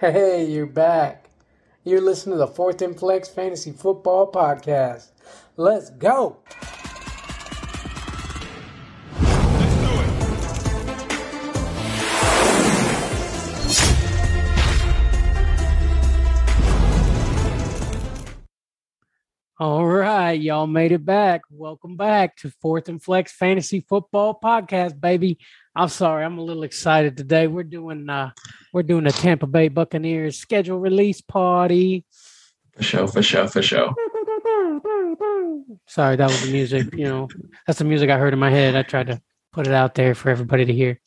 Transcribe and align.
Hey, 0.00 0.46
you're 0.46 0.64
back. 0.64 1.26
You're 1.84 2.00
listening 2.00 2.36
to 2.36 2.38
the 2.38 2.46
Fourth 2.46 2.80
and 2.80 2.98
Flex 2.98 3.28
Fantasy 3.28 3.70
Football 3.70 4.32
Podcast. 4.32 5.08
Let's 5.58 5.90
go. 5.90 6.38
Right, 20.40 20.46
y'all 20.46 20.66
made 20.66 20.92
it 20.92 21.04
back. 21.04 21.42
Welcome 21.50 21.96
back 21.96 22.36
to 22.38 22.50
Fourth 22.62 22.88
and 22.88 23.02
Flex 23.02 23.30
Fantasy 23.32 23.80
Football 23.80 24.38
Podcast, 24.42 24.98
baby. 24.98 25.38
I'm 25.76 25.88
sorry, 25.88 26.24
I'm 26.24 26.38
a 26.38 26.42
little 26.42 26.62
excited 26.62 27.16
today. 27.16 27.46
We're 27.46 27.62
doing 27.62 28.08
uh 28.08 28.30
we're 28.72 28.82
doing 28.82 29.06
a 29.06 29.12
Tampa 29.12 29.46
Bay 29.46 29.68
Buccaneers 29.68 30.38
schedule 30.38 30.78
release 30.78 31.20
party. 31.20 32.06
For 32.74 32.82
sure, 32.82 33.06
for 33.06 33.22
sure, 33.22 33.48
for 33.48 33.60
sure. 33.62 33.94
Sorry, 35.86 36.16
that 36.16 36.28
was 36.28 36.42
the 36.42 36.52
music. 36.52 36.94
You 36.94 37.04
know, 37.04 37.28
that's 37.66 37.78
the 37.78 37.84
music 37.84 38.08
I 38.08 38.16
heard 38.16 38.32
in 38.32 38.38
my 38.38 38.50
head. 38.50 38.76
I 38.76 38.82
tried 38.82 39.08
to 39.08 39.20
put 39.52 39.66
it 39.66 39.74
out 39.74 39.94
there 39.94 40.14
for 40.14 40.30
everybody 40.30 40.64
to 40.64 40.72
hear. 40.72 41.00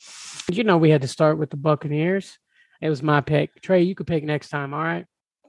You 0.52 0.64
know, 0.64 0.78
we 0.78 0.92
had 0.92 1.02
to 1.02 1.08
start 1.08 1.40
with 1.40 1.50
the 1.50 1.58
Buccaneers. 1.58 2.38
It 2.82 2.90
was 2.90 3.02
my 3.02 3.22
pick. 3.22 3.62
Trey, 3.62 3.82
you 3.82 3.96
could 3.96 4.08
pick 4.08 4.24
next 4.24 4.50
time. 4.50 4.74
All 4.74 4.84
right. 4.84 5.06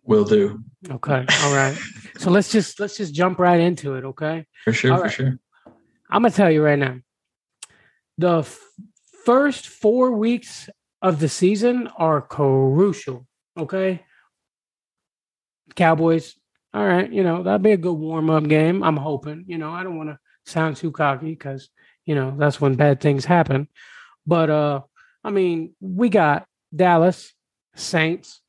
Will 0.06 0.24
do. 0.24 0.62
Okay. 0.90 1.24
All 1.42 1.54
right. 1.54 1.76
so 2.18 2.30
let's 2.30 2.52
just 2.52 2.78
let's 2.78 2.96
just 2.96 3.14
jump 3.14 3.38
right 3.38 3.60
into 3.60 3.95
it. 3.95 4.04
Okay. 4.04 4.46
For 4.64 4.72
sure, 4.72 4.92
All 4.92 4.98
for 4.98 5.04
right. 5.04 5.12
sure. 5.12 5.38
I'm 6.10 6.22
gonna 6.22 6.30
tell 6.30 6.50
you 6.50 6.62
right 6.62 6.78
now. 6.78 6.98
The 8.18 8.40
f- 8.40 8.60
first 9.24 9.68
four 9.68 10.12
weeks 10.12 10.68
of 11.02 11.20
the 11.20 11.28
season 11.28 11.88
are 11.96 12.20
crucial. 12.20 13.26
Okay. 13.56 14.02
Cowboys. 15.74 16.34
All 16.74 16.84
right. 16.86 17.10
You 17.10 17.23
know 17.23 17.42
that'd 17.42 17.62
be 17.62 17.73
a 17.73 17.76
good 17.76 17.95
warm 17.95 18.30
up 18.30 18.45
game. 18.46 18.82
I'm 18.82 18.96
hoping. 18.96 19.45
You 19.46 19.59
know 19.59 19.70
I 19.70 19.82
don't 19.82 19.96
want 19.96 20.10
to 20.10 20.18
sound 20.45 20.76
too 20.76 20.92
cocky 20.92 21.30
because 21.30 21.70
you 22.04 22.14
know 22.14 22.34
that's 22.36 22.60
when 22.60 22.74
bad 22.74 23.01
things 23.01 23.24
happen. 23.24 23.68
But 24.26 24.51
uh, 24.51 24.80
I 25.23 25.30
mean, 25.30 25.74
we 25.80 26.09
got 26.10 26.46
Dallas, 26.74 27.32
Saints, 27.74 28.40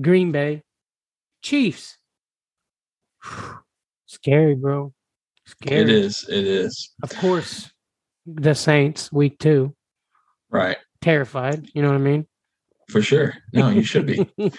Green 0.00 0.32
Bay, 0.32 0.62
Chiefs. 1.42 1.98
Scary, 4.06 4.54
bro. 4.54 4.92
Scary. 5.46 5.80
It 5.82 5.88
is. 5.90 6.24
It 6.28 6.46
is. 6.46 6.90
Of 7.02 7.14
course, 7.16 7.70
the 8.26 8.54
Saints 8.54 9.10
week 9.12 9.38
two. 9.38 9.74
Right. 10.50 10.76
Terrified. 11.00 11.68
You 11.74 11.82
know 11.82 11.88
what 11.88 11.96
I 11.96 11.98
mean? 11.98 12.26
For 12.88 13.00
sure. 13.02 13.34
No, 13.52 13.70
you 13.70 13.82
should 13.82 14.06
be. 14.06 14.30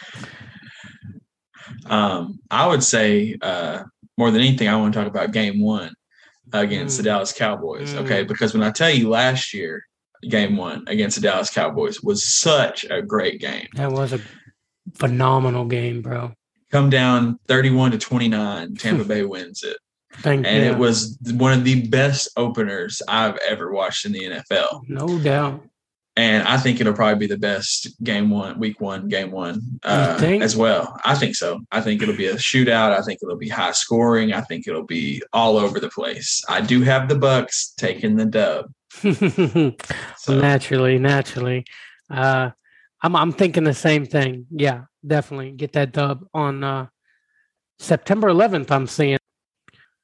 Um, 1.86 2.40
I 2.52 2.68
would 2.68 2.84
say 2.84 3.38
uh, 3.42 3.84
more 4.18 4.32
than 4.32 4.42
anything, 4.42 4.68
I 4.68 4.76
want 4.76 4.94
to 4.94 5.00
talk 5.00 5.08
about 5.08 5.32
game 5.32 5.62
one 5.62 5.94
against 6.52 6.98
the 6.98 7.04
Mm. 7.04 7.06
Dallas 7.06 7.32
Cowboys. 7.34 7.94
Okay, 7.96 8.24
Mm. 8.24 8.28
because 8.28 8.54
when 8.54 8.64
I 8.64 8.72
tell 8.72 8.90
you 8.90 9.10
last 9.10 9.54
year, 9.54 9.82
game 10.30 10.58
one 10.58 10.84
against 10.88 11.16
the 11.16 11.22
Dallas 11.22 11.50
Cowboys 11.50 12.02
was 12.02 12.24
such 12.26 12.84
a 12.90 13.02
great 13.02 13.40
game. 13.40 13.68
that 13.76 13.92
was 13.92 14.14
a 14.14 14.20
phenomenal 14.96 15.66
game, 15.66 16.02
bro. 16.02 16.34
Come 16.74 16.90
down 16.90 17.40
thirty-one 17.48 17.92
to 17.92 17.98
twenty-nine, 17.98 18.76
Tampa 18.76 19.04
Bay 19.12 19.24
wins 19.24 19.64
it, 19.64 19.78
Thank 20.18 20.46
and 20.46 20.64
it 20.66 20.78
was 20.78 21.18
one 21.36 21.54
of 21.54 21.64
the 21.64 21.88
best 21.88 22.30
openers 22.36 23.02
I've 23.08 23.38
ever 23.48 23.72
watched 23.72 24.06
in 24.06 24.12
the 24.12 24.24
NFL. 24.26 24.82
no 24.90 25.20
doubt. 25.20 25.64
and 26.18 26.48
I 26.48 26.58
think 26.58 26.80
it'll 26.82 26.94
probably 26.94 27.28
be 27.28 27.34
the 27.34 27.40
best 27.40 27.90
game 28.04 28.30
one, 28.30 28.60
week 28.60 28.80
one, 28.82 29.08
game 29.08 29.32
one 29.32 29.62
uh, 29.84 30.18
as 30.42 30.56
well. 30.56 31.00
I 31.06 31.16
think 31.16 31.36
so. 31.36 31.60
I 31.72 31.80
think 31.82 32.02
it'll 32.02 32.16
be 32.16 32.28
a 32.28 32.36
shootout. 32.36 32.92
I 32.92 33.02
think 33.02 33.20
it'll 33.24 33.36
be 33.38 33.50
high 33.50 33.72
scoring. 33.72 34.34
I 34.34 34.42
think 34.42 34.68
it'll 34.68 34.86
be 34.86 35.22
all 35.32 35.58
over 35.58 35.80
the 35.80 35.90
place. 35.90 36.42
I 36.50 36.62
do 36.62 36.82
have 36.82 37.08
the 37.10 37.16
Bucks 37.18 37.74
taking 37.78 38.16
the 38.16 38.26
dub. 38.26 38.72
So 40.18 40.40
naturally, 40.40 40.98
naturally. 41.00 41.66
Uh, 42.10 42.52
I'm 43.04 43.16
I'm 43.16 43.34
thinking 43.34 43.66
the 43.66 43.74
same 43.74 44.06
thing. 44.06 44.48
Yeah, 44.50 44.86
definitely 45.06 45.52
get 45.52 45.74
that 45.74 45.92
dub 45.92 46.26
on 46.34 46.64
uh, 46.64 46.88
September 47.78 48.30
11th. 48.30 48.72
I'm 48.72 48.88
seeing. 48.88 49.18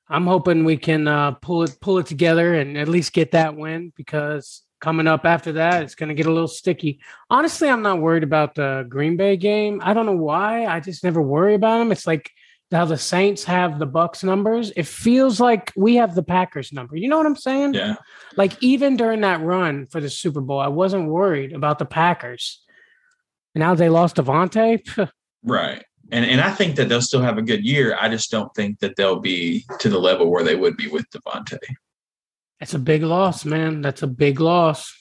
I'm 0.09 0.25
hoping 0.25 0.65
we 0.65 0.77
can 0.77 1.07
uh, 1.07 1.31
pull 1.31 1.63
it 1.63 1.77
pull 1.81 1.99
it 1.99 2.07
together 2.07 2.55
and 2.55 2.77
at 2.77 2.89
least 2.89 3.13
get 3.13 3.31
that 3.31 3.55
win 3.55 3.93
because 3.95 4.63
coming 4.81 5.07
up 5.07 5.25
after 5.25 5.51
that 5.53 5.83
it's 5.83 5.95
going 5.95 6.09
to 6.09 6.15
get 6.15 6.25
a 6.25 6.31
little 6.31 6.47
sticky. 6.47 6.99
Honestly, 7.29 7.69
I'm 7.69 7.81
not 7.81 7.99
worried 7.99 8.23
about 8.23 8.55
the 8.55 8.85
Green 8.89 9.17
Bay 9.17 9.37
game. 9.37 9.81
I 9.83 9.93
don't 9.93 10.05
know 10.05 10.13
why. 10.13 10.65
I 10.65 10.79
just 10.79 11.03
never 11.03 11.21
worry 11.21 11.53
about 11.53 11.79
them. 11.79 11.91
It's 11.91 12.07
like 12.07 12.31
how 12.71 12.85
the 12.85 12.97
Saints 12.97 13.43
have 13.45 13.79
the 13.79 13.85
Bucks 13.85 14.23
numbers. 14.23 14.71
It 14.75 14.87
feels 14.87 15.39
like 15.39 15.71
we 15.75 15.95
have 15.95 16.15
the 16.15 16.23
Packers 16.23 16.71
number. 16.73 16.95
You 16.95 17.07
know 17.07 17.17
what 17.17 17.25
I'm 17.25 17.35
saying? 17.35 17.75
yeah, 17.75 17.95
like 18.35 18.61
even 18.61 18.97
during 18.97 19.21
that 19.21 19.41
run 19.41 19.87
for 19.87 20.01
the 20.01 20.09
Super 20.09 20.41
Bowl, 20.41 20.59
I 20.59 20.67
wasn't 20.67 21.09
worried 21.09 21.53
about 21.53 21.79
the 21.79 21.85
Packers. 21.85 22.63
And 23.55 23.61
now 23.61 23.75
they 23.75 23.89
lost 23.89 24.17
Davante. 24.17 25.09
Right. 25.43 25.83
And 26.11 26.25
and 26.25 26.41
I 26.41 26.51
think 26.51 26.75
that 26.75 26.89
they'll 26.89 27.01
still 27.01 27.21
have 27.21 27.37
a 27.37 27.41
good 27.41 27.63
year. 27.63 27.95
I 27.99 28.09
just 28.09 28.31
don't 28.31 28.53
think 28.55 28.79
that 28.79 28.95
they'll 28.95 29.19
be 29.19 29.65
to 29.79 29.89
the 29.89 29.99
level 29.99 30.31
where 30.31 30.43
they 30.43 30.55
would 30.55 30.75
be 30.75 30.87
with 30.87 31.05
Davante. 31.11 31.59
That's 32.59 32.73
a 32.73 32.79
big 32.79 33.03
loss, 33.03 33.45
man. 33.45 33.81
That's 33.81 34.01
a 34.01 34.07
big 34.07 34.39
loss. 34.39 34.93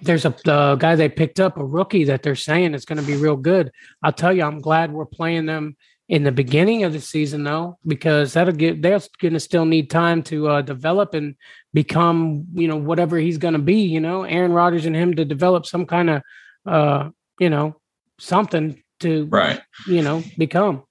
There's 0.00 0.24
a 0.24 0.34
the 0.44 0.76
guy 0.76 0.96
they 0.96 1.08
picked 1.08 1.40
up, 1.40 1.58
a 1.58 1.64
rookie 1.64 2.04
that 2.04 2.22
they're 2.22 2.36
saying 2.36 2.74
is 2.74 2.84
going 2.84 3.00
to 3.00 3.06
be 3.06 3.16
real 3.16 3.36
good. 3.36 3.70
I'll 4.02 4.12
tell 4.12 4.32
you, 4.32 4.44
I'm 4.44 4.60
glad 4.60 4.92
we're 4.92 5.04
playing 5.04 5.46
them 5.46 5.76
in 6.08 6.22
the 6.22 6.32
beginning 6.32 6.84
of 6.84 6.92
the 6.92 7.00
season 7.00 7.44
though, 7.44 7.78
because 7.86 8.34
that'll 8.34 8.54
get 8.54 8.82
they're 8.82 9.00
going 9.20 9.34
to 9.34 9.40
still 9.40 9.64
need 9.64 9.90
time 9.90 10.22
to 10.24 10.48
uh, 10.48 10.62
develop 10.62 11.14
and 11.14 11.34
become, 11.72 12.46
you 12.54 12.68
know, 12.68 12.76
whatever 12.76 13.18
he's 13.18 13.38
going 13.38 13.54
to 13.54 13.60
be. 13.60 13.82
You 13.82 14.00
know, 14.00 14.22
Aaron 14.24 14.52
Rodgers 14.52 14.86
and 14.86 14.94
him 14.94 15.14
to 15.16 15.24
develop 15.24 15.66
some 15.66 15.86
kind 15.86 16.10
of, 16.10 16.22
uh, 16.66 17.10
you 17.38 17.50
know, 17.50 17.76
something 18.18 18.82
to, 19.00 19.26
Right. 19.26 19.60
you 19.86 20.02
know, 20.02 20.22
become. 20.38 20.84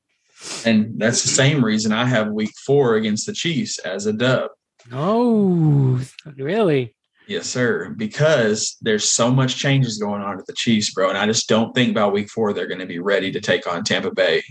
And 0.66 1.00
that's 1.00 1.22
the 1.24 1.30
same 1.30 1.64
reason 1.64 1.92
I 1.94 2.06
have 2.06 2.32
week 2.32 2.52
four 2.66 2.96
against 2.96 3.26
the 3.26 3.34
Chiefs 3.34 3.80
as 3.80 4.06
a 4.06 4.14
dub. 4.14 4.52
Oh, 4.92 6.02
really? 6.38 6.96
Yes, 7.26 7.48
sir. 7.48 7.94
Because 7.98 8.76
there's 8.82 9.10
so 9.10 9.32
much 9.32 9.56
changes 9.56 9.98
going 9.98 10.22
on 10.22 10.38
at 10.38 10.46
the 10.46 10.52
Chiefs, 10.54 10.94
bro. 10.94 11.08
And 11.08 11.18
I 11.18 11.26
just 11.26 11.48
don't 11.48 11.74
think 11.74 11.96
by 11.96 12.06
week 12.06 12.30
four 12.30 12.52
they're 12.52 12.68
going 12.68 12.82
to 12.82 12.86
be 12.86 13.00
ready 13.00 13.32
to 13.32 13.40
take 13.40 13.66
on 13.66 13.86
Tampa 13.86 14.12
Bay. 14.14 14.44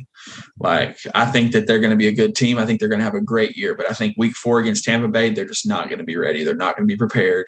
Like, 0.59 0.97
I 1.15 1.27
think 1.27 1.53
that 1.53 1.67
they're 1.67 1.81
going 1.81 1.91
to 1.91 1.97
be 1.97 2.09
a 2.09 2.13
good 2.13 2.35
team. 2.35 2.57
I 2.59 2.65
think 2.65 2.81
they're 2.81 2.89
going 2.89 3.01
to 3.01 3.05
have 3.05 3.15
a 3.15 3.21
great 3.21 3.59
year. 3.59 3.75
But 3.75 3.91
I 3.91 3.93
think 3.93 4.15
week 4.17 4.35
four 4.35 4.59
against 4.61 4.85
Tampa 4.85 5.09
Bay, 5.09 5.29
they're 5.29 5.45
just 5.45 5.69
not 5.69 5.89
going 5.89 5.99
to 5.99 6.05
be 6.05 6.17
ready. 6.17 6.45
They're 6.45 6.55
not 6.55 6.75
going 6.75 6.89
to 6.89 6.93
be 6.93 6.97
prepared. 6.97 7.47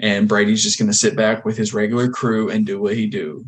And 0.00 0.26
Brady's 0.26 0.62
just 0.62 0.78
going 0.78 0.90
to 0.90 0.96
sit 0.96 1.16
back 1.16 1.44
with 1.44 1.58
his 1.58 1.74
regular 1.74 2.08
crew 2.08 2.48
and 2.48 2.64
do 2.64 2.80
what 2.80 2.96
he 2.96 3.06
do. 3.06 3.44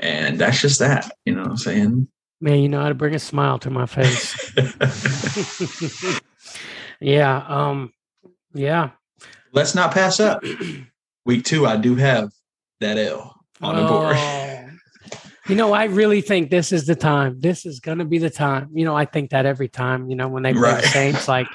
And 0.00 0.38
that's 0.38 0.60
just 0.60 0.78
that. 0.80 1.10
You 1.24 1.34
know 1.34 1.42
what 1.42 1.50
I'm 1.50 1.56
saying? 1.56 2.08
Man, 2.40 2.60
you 2.60 2.68
know 2.68 2.82
how 2.82 2.88
to 2.88 2.94
bring 2.94 3.14
a 3.14 3.18
smile 3.18 3.58
to 3.60 3.70
my 3.70 3.86
face. 3.86 4.52
yeah. 7.00 7.44
Um, 7.48 7.92
yeah. 8.52 8.90
Let's 9.52 9.74
not 9.74 9.92
pass 9.92 10.20
up. 10.20 10.42
Week 11.24 11.44
two, 11.44 11.66
I 11.66 11.76
do 11.76 11.96
have 11.96 12.30
that 12.80 12.98
L 12.98 13.34
on 13.60 13.76
the 13.76 13.86
board. 13.88 14.16
Oh. 14.16 14.52
You 15.48 15.54
know, 15.54 15.72
I 15.72 15.84
really 15.84 16.20
think 16.22 16.50
this 16.50 16.72
is 16.72 16.86
the 16.86 16.96
time. 16.96 17.40
This 17.40 17.64
is 17.64 17.78
going 17.78 17.98
to 17.98 18.04
be 18.04 18.18
the 18.18 18.30
time. 18.30 18.68
You 18.72 18.84
know, 18.84 18.96
I 18.96 19.04
think 19.04 19.30
that 19.30 19.46
every 19.46 19.68
time, 19.68 20.10
you 20.10 20.16
know, 20.16 20.28
when 20.28 20.42
they 20.42 20.52
play 20.52 20.72
Right. 20.72 20.82
the 20.82 20.88
Saints, 20.88 21.28
like 21.28 21.46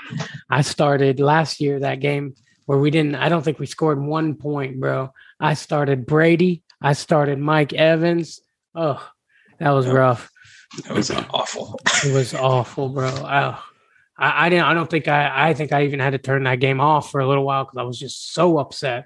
I 0.49 0.61
started 0.61 1.19
last 1.19 1.59
year, 1.59 1.79
that 1.81 1.99
game 1.99 2.33
where 2.67 2.79
we 2.79 2.89
didn't, 2.89 3.15
I 3.15 3.27
don't 3.27 3.43
think 3.43 3.59
we 3.59 3.65
scored 3.65 4.01
one 4.01 4.35
point, 4.35 4.79
bro. 4.79 5.11
I 5.41 5.55
started 5.55 6.05
Brady. 6.05 6.63
I 6.81 6.93
started 6.93 7.37
Mike 7.37 7.73
Evans. 7.73 8.41
Oh, 8.73 9.05
that 9.59 9.69
was 9.71 9.87
rough. 9.87 10.31
That 10.83 10.95
was 10.95 11.11
awful. 11.11 11.79
It 12.03 12.13
was 12.13 12.33
awful, 12.33 12.89
bro. 12.89 13.09
Oh, 13.09 13.63
I, 14.17 14.45
I 14.45 14.49
didn't. 14.49 14.65
I 14.65 14.73
don't 14.73 14.89
think 14.89 15.07
I. 15.07 15.49
I 15.49 15.53
think 15.53 15.73
I 15.73 15.83
even 15.83 15.99
had 15.99 16.11
to 16.11 16.17
turn 16.17 16.43
that 16.43 16.59
game 16.59 16.79
off 16.79 17.11
for 17.11 17.21
a 17.21 17.27
little 17.27 17.45
while 17.45 17.65
because 17.65 17.77
I 17.77 17.83
was 17.83 17.99
just 17.99 18.33
so 18.33 18.57
upset. 18.57 19.05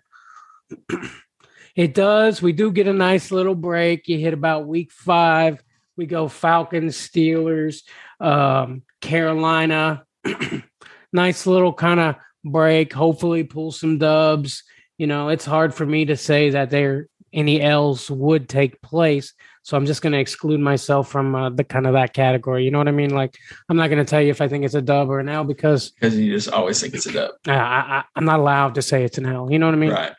it 1.75 1.93
does. 1.93 2.41
We 2.41 2.53
do 2.53 2.71
get 2.71 2.87
a 2.87 2.93
nice 2.93 3.31
little 3.31 3.55
break. 3.55 4.07
You 4.07 4.19
hit 4.19 4.33
about 4.33 4.67
week 4.67 4.91
five. 4.91 5.61
We 5.97 6.05
go 6.05 6.27
Falcons, 6.27 6.95
Steelers, 6.97 7.81
um, 8.19 8.83
Carolina. 9.01 10.05
nice 11.13 11.47
little 11.47 11.73
kind 11.73 11.99
of 11.99 12.15
break. 12.43 12.93
Hopefully, 12.93 13.43
pull 13.43 13.71
some 13.71 13.97
dubs. 13.97 14.63
You 14.97 15.07
know, 15.07 15.29
it's 15.29 15.45
hard 15.45 15.73
for 15.73 15.85
me 15.85 16.05
to 16.05 16.15
say 16.15 16.51
that 16.51 16.69
there 16.69 17.09
any 17.35 17.61
L's 17.61 18.09
would 18.09 18.49
take 18.49 18.81
place. 18.81 19.33
So 19.63 19.75
I'm 19.75 19.85
just 19.85 20.01
going 20.01 20.13
to 20.13 20.19
exclude 20.19 20.59
myself 20.59 21.09
from 21.09 21.35
uh, 21.35 21.49
the 21.49 21.63
kind 21.63 21.85
of 21.85 21.93
that 21.93 22.13
category. 22.13 22.63
You 22.63 22.71
know 22.71 22.77
what 22.77 22.87
I 22.87 22.91
mean? 22.91 23.09
Like 23.11 23.35
I'm 23.69 23.77
not 23.77 23.89
going 23.89 24.03
to 24.03 24.09
tell 24.09 24.21
you 24.21 24.29
if 24.29 24.41
I 24.41 24.47
think 24.47 24.63
it's 24.63 24.75
a 24.75 24.81
dub 24.81 25.09
or 25.09 25.19
an 25.19 25.29
L 25.29 25.43
because 25.43 25.91
Because 25.91 26.17
you 26.17 26.33
just 26.33 26.49
always 26.49 26.79
think 26.79 26.93
it's 26.93 27.05
a 27.05 27.11
dub. 27.11 27.31
I, 27.47 27.53
I, 27.53 28.03
I'm 28.15 28.25
not 28.25 28.39
allowed 28.39 28.75
to 28.75 28.81
say 28.81 29.03
it's 29.03 29.17
an 29.17 29.25
L. 29.25 29.51
You 29.51 29.59
know 29.59 29.67
what 29.67 29.75
I 29.75 29.77
mean? 29.77 29.91
Right. 29.91 30.13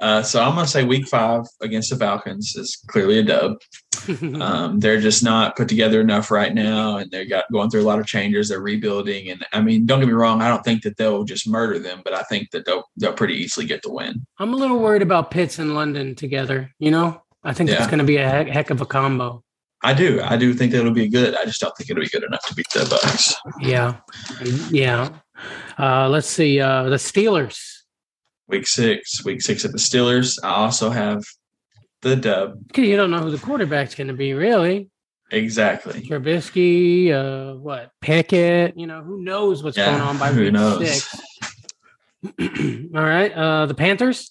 Uh, 0.00 0.22
so 0.22 0.42
I'm 0.42 0.54
going 0.54 0.64
to 0.64 0.70
say 0.70 0.84
week 0.84 1.06
five 1.08 1.44
against 1.60 1.90
the 1.90 1.96
Falcons 1.96 2.56
is 2.56 2.82
clearly 2.86 3.18
a 3.18 3.22
dub. 3.22 3.58
Um, 4.40 4.80
they're 4.80 5.00
just 5.00 5.22
not 5.22 5.56
put 5.56 5.68
together 5.68 6.00
enough 6.00 6.30
right 6.30 6.54
now, 6.54 6.96
and 6.96 7.10
they're 7.10 7.26
got 7.26 7.50
going 7.52 7.68
through 7.68 7.82
a 7.82 7.90
lot 7.90 7.98
of 7.98 8.06
changes. 8.06 8.48
They're 8.48 8.60
rebuilding, 8.60 9.30
and 9.30 9.44
I 9.52 9.60
mean, 9.60 9.86
don't 9.86 10.00
get 10.00 10.08
me 10.08 10.14
wrong. 10.14 10.40
I 10.40 10.48
don't 10.48 10.64
think 10.64 10.82
that 10.82 10.96
they'll 10.96 11.24
just 11.24 11.48
murder 11.48 11.78
them, 11.78 12.00
but 12.04 12.14
I 12.14 12.22
think 12.22 12.50
that 12.52 12.64
they'll 12.64 12.84
they'll 12.96 13.12
pretty 13.12 13.34
easily 13.34 13.66
get 13.66 13.82
the 13.82 13.92
win. 13.92 14.26
I'm 14.38 14.54
a 14.54 14.56
little 14.56 14.78
worried 14.78 15.02
about 15.02 15.30
Pitts 15.30 15.58
and 15.58 15.74
London 15.74 16.14
together. 16.14 16.70
You 16.78 16.90
know, 16.90 17.22
I 17.42 17.52
think 17.52 17.70
it's 17.70 17.86
going 17.86 17.98
to 17.98 18.04
be 18.04 18.16
a 18.16 18.28
heck, 18.28 18.48
heck 18.48 18.70
of 18.70 18.80
a 18.80 18.86
combo. 18.86 19.42
I 19.82 19.94
do, 19.94 20.20
I 20.22 20.36
do 20.36 20.52
think 20.52 20.72
that 20.72 20.80
it'll 20.80 20.92
be 20.92 21.08
good. 21.08 21.34
I 21.34 21.44
just 21.44 21.60
don't 21.60 21.74
think 21.76 21.88
it'll 21.88 22.02
be 22.02 22.08
good 22.08 22.24
enough 22.24 22.46
to 22.46 22.54
beat 22.54 22.68
the 22.70 22.86
Bucks. 22.90 23.34
Yeah, 23.60 23.96
yeah. 24.70 25.08
Uh, 25.78 26.08
let's 26.08 26.28
see. 26.28 26.60
Uh, 26.60 26.84
the 26.84 26.96
Steelers. 26.96 27.58
Week 28.48 28.66
six, 28.66 29.24
week 29.24 29.40
six 29.40 29.64
at 29.64 29.72
the 29.72 29.78
Steelers. 29.78 30.38
I 30.42 30.50
also 30.50 30.90
have 30.90 31.24
the 32.02 32.16
dub. 32.16 32.58
You 32.76 32.96
don't 32.96 33.10
know 33.10 33.18
who 33.20 33.30
the 33.30 33.38
quarterback's 33.38 33.94
going 33.94 34.08
to 34.08 34.14
be, 34.14 34.32
really. 34.34 34.88
Exactly. 35.32 36.00
Trubisky, 36.02 37.12
uh, 37.12 37.56
what 37.56 37.92
Pickett? 38.00 38.76
You 38.76 38.86
know, 38.86 39.02
who 39.02 39.22
knows 39.22 39.62
what's 39.62 39.76
Yeah, 39.76 39.90
going 39.90 40.00
on 40.02 40.18
by 40.18 40.32
who 40.32 40.42
week 40.42 40.52
knows? 40.52 41.02
six? 41.02 41.20
All 42.94 43.02
right, 43.04 43.32
uh, 43.32 43.66
the 43.66 43.74
Panthers. 43.74 44.30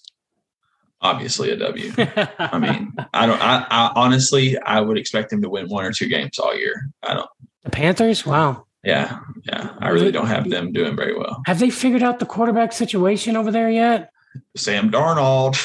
Obviously 1.02 1.50
a 1.50 1.56
W. 1.56 1.92
I 2.38 2.58
mean, 2.58 2.92
I 3.14 3.24
don't. 3.24 3.40
I, 3.40 3.66
I 3.70 3.92
honestly, 3.96 4.58
I 4.58 4.80
would 4.82 4.98
expect 4.98 5.30
them 5.30 5.40
to 5.42 5.48
win 5.48 5.66
one 5.68 5.84
or 5.86 5.92
two 5.92 6.06
games 6.08 6.38
all 6.38 6.54
year. 6.56 6.90
I 7.02 7.14
don't. 7.14 7.30
the 7.64 7.70
Panthers. 7.70 8.26
Wow, 8.26 8.66
Yeah, 8.84 9.18
yeah. 9.44 9.74
I 9.78 9.88
really 9.88 10.12
don't 10.12 10.26
have 10.26 10.50
them 10.50 10.72
doing 10.72 10.96
very 10.96 11.16
well. 11.16 11.40
have 11.46 11.58
they 11.58 11.70
figured 11.70 12.02
out 12.02 12.18
the 12.18 12.26
quarterback 12.26 12.72
situation 12.72 13.34
over 13.36 13.50
there 13.50 13.70
yet? 13.70 14.10
Sam 14.56 14.90
Darnold, 14.90 15.56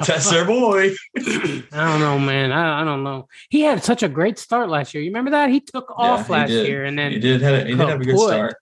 that's 0.06 0.30
their 0.30 0.44
boy. 0.44 0.94
I 1.16 1.62
don't 1.72 2.00
know, 2.00 2.18
man. 2.18 2.52
I, 2.52 2.82
I 2.82 2.84
don't 2.84 3.04
know. 3.04 3.28
He 3.50 3.60
had 3.62 3.82
such 3.84 4.02
a 4.02 4.08
great 4.08 4.38
start 4.38 4.68
last 4.68 4.94
year. 4.94 5.02
You 5.02 5.10
remember 5.10 5.32
that? 5.32 5.50
He 5.50 5.60
took 5.60 5.92
off 5.96 6.26
he 6.26 6.32
last 6.32 6.48
did. 6.48 6.66
year, 6.68 6.84
and 6.84 6.98
then 6.98 7.12
He 7.12 7.18
did 7.18 7.40
have. 7.42 7.66
He 7.66 7.74
did 7.74 7.88
have 7.88 8.00
a 8.00 8.04
good 8.04 8.18
start, 8.18 8.56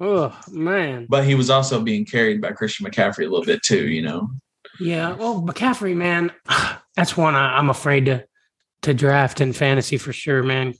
oh 0.00 0.38
man, 0.50 1.06
but 1.08 1.24
he 1.24 1.34
was 1.34 1.50
also 1.50 1.80
being 1.80 2.04
carried 2.04 2.40
by 2.40 2.52
Christian 2.52 2.86
McCaffrey 2.86 3.26
a 3.26 3.30
little 3.30 3.44
bit 3.44 3.62
too. 3.62 3.88
You 3.88 4.02
know. 4.02 4.30
yeah. 4.80 5.12
Well, 5.14 5.42
McCaffrey, 5.42 5.94
man, 5.96 6.32
that's 6.96 7.16
one 7.16 7.34
I, 7.34 7.58
I'm 7.58 7.70
afraid 7.70 8.06
to 8.06 8.26
to 8.82 8.94
draft 8.94 9.40
in 9.40 9.52
fantasy 9.52 9.96
for 9.98 10.12
sure, 10.12 10.42
man. 10.42 10.74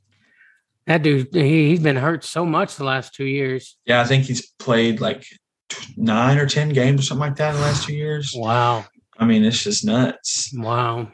That 0.87 1.03
dude, 1.03 1.35
he, 1.35 1.71
he's 1.71 1.81
been 1.81 1.97
hurt 1.97 2.25
so 2.25 2.47
much 2.47 2.77
the 2.77 2.85
last 2.85 3.15
two 3.15 3.25
years. 3.25 3.77
Yeah, 3.87 4.01
I 4.01 4.05
think 4.05 4.25
he's 4.25 4.47
played 4.59 5.01
like 5.01 5.27
nine 5.97 6.39
or 6.39 6.47
ten 6.47 6.71
games 6.71 7.01
or 7.01 7.03
something 7.05 7.29
like 7.29 7.37
that 7.37 7.51
in 7.51 7.57
the 7.57 7.63
last 7.63 7.87
two 7.87 7.95
years. 7.95 8.35
Wow, 8.37 8.85
I 9.19 9.25
mean, 9.25 9.45
it's 9.45 9.63
just 9.63 9.85
nuts. 9.85 10.53
wow. 10.55 11.09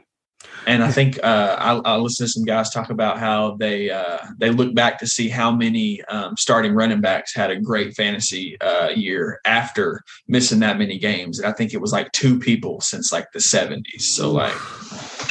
And 0.66 0.82
I 0.84 0.92
think 0.92 1.18
uh, 1.24 1.56
I, 1.58 1.92
I 1.92 1.96
listened 1.96 2.28
to 2.28 2.32
some 2.32 2.44
guys 2.44 2.70
talk 2.70 2.90
about 2.90 3.18
how 3.18 3.56
they 3.56 3.90
uh, 3.90 4.18
they 4.38 4.50
look 4.50 4.74
back 4.74 4.98
to 5.00 5.06
see 5.06 5.28
how 5.28 5.50
many 5.50 6.02
um, 6.04 6.36
starting 6.36 6.72
running 6.74 7.00
backs 7.00 7.34
had 7.34 7.50
a 7.50 7.60
great 7.60 7.94
fantasy 7.94 8.60
uh, 8.60 8.90
year 8.90 9.40
after 9.44 10.02
missing 10.28 10.60
that 10.60 10.78
many 10.78 10.98
games. 10.98 11.38
And 11.38 11.48
I 11.48 11.52
think 11.52 11.74
it 11.74 11.80
was 11.80 11.92
like 11.92 12.12
two 12.12 12.38
people 12.38 12.80
since 12.80 13.12
like 13.12 13.32
the 13.32 13.40
seventies. 13.40 14.08
So 14.08 14.30
like 14.30 14.54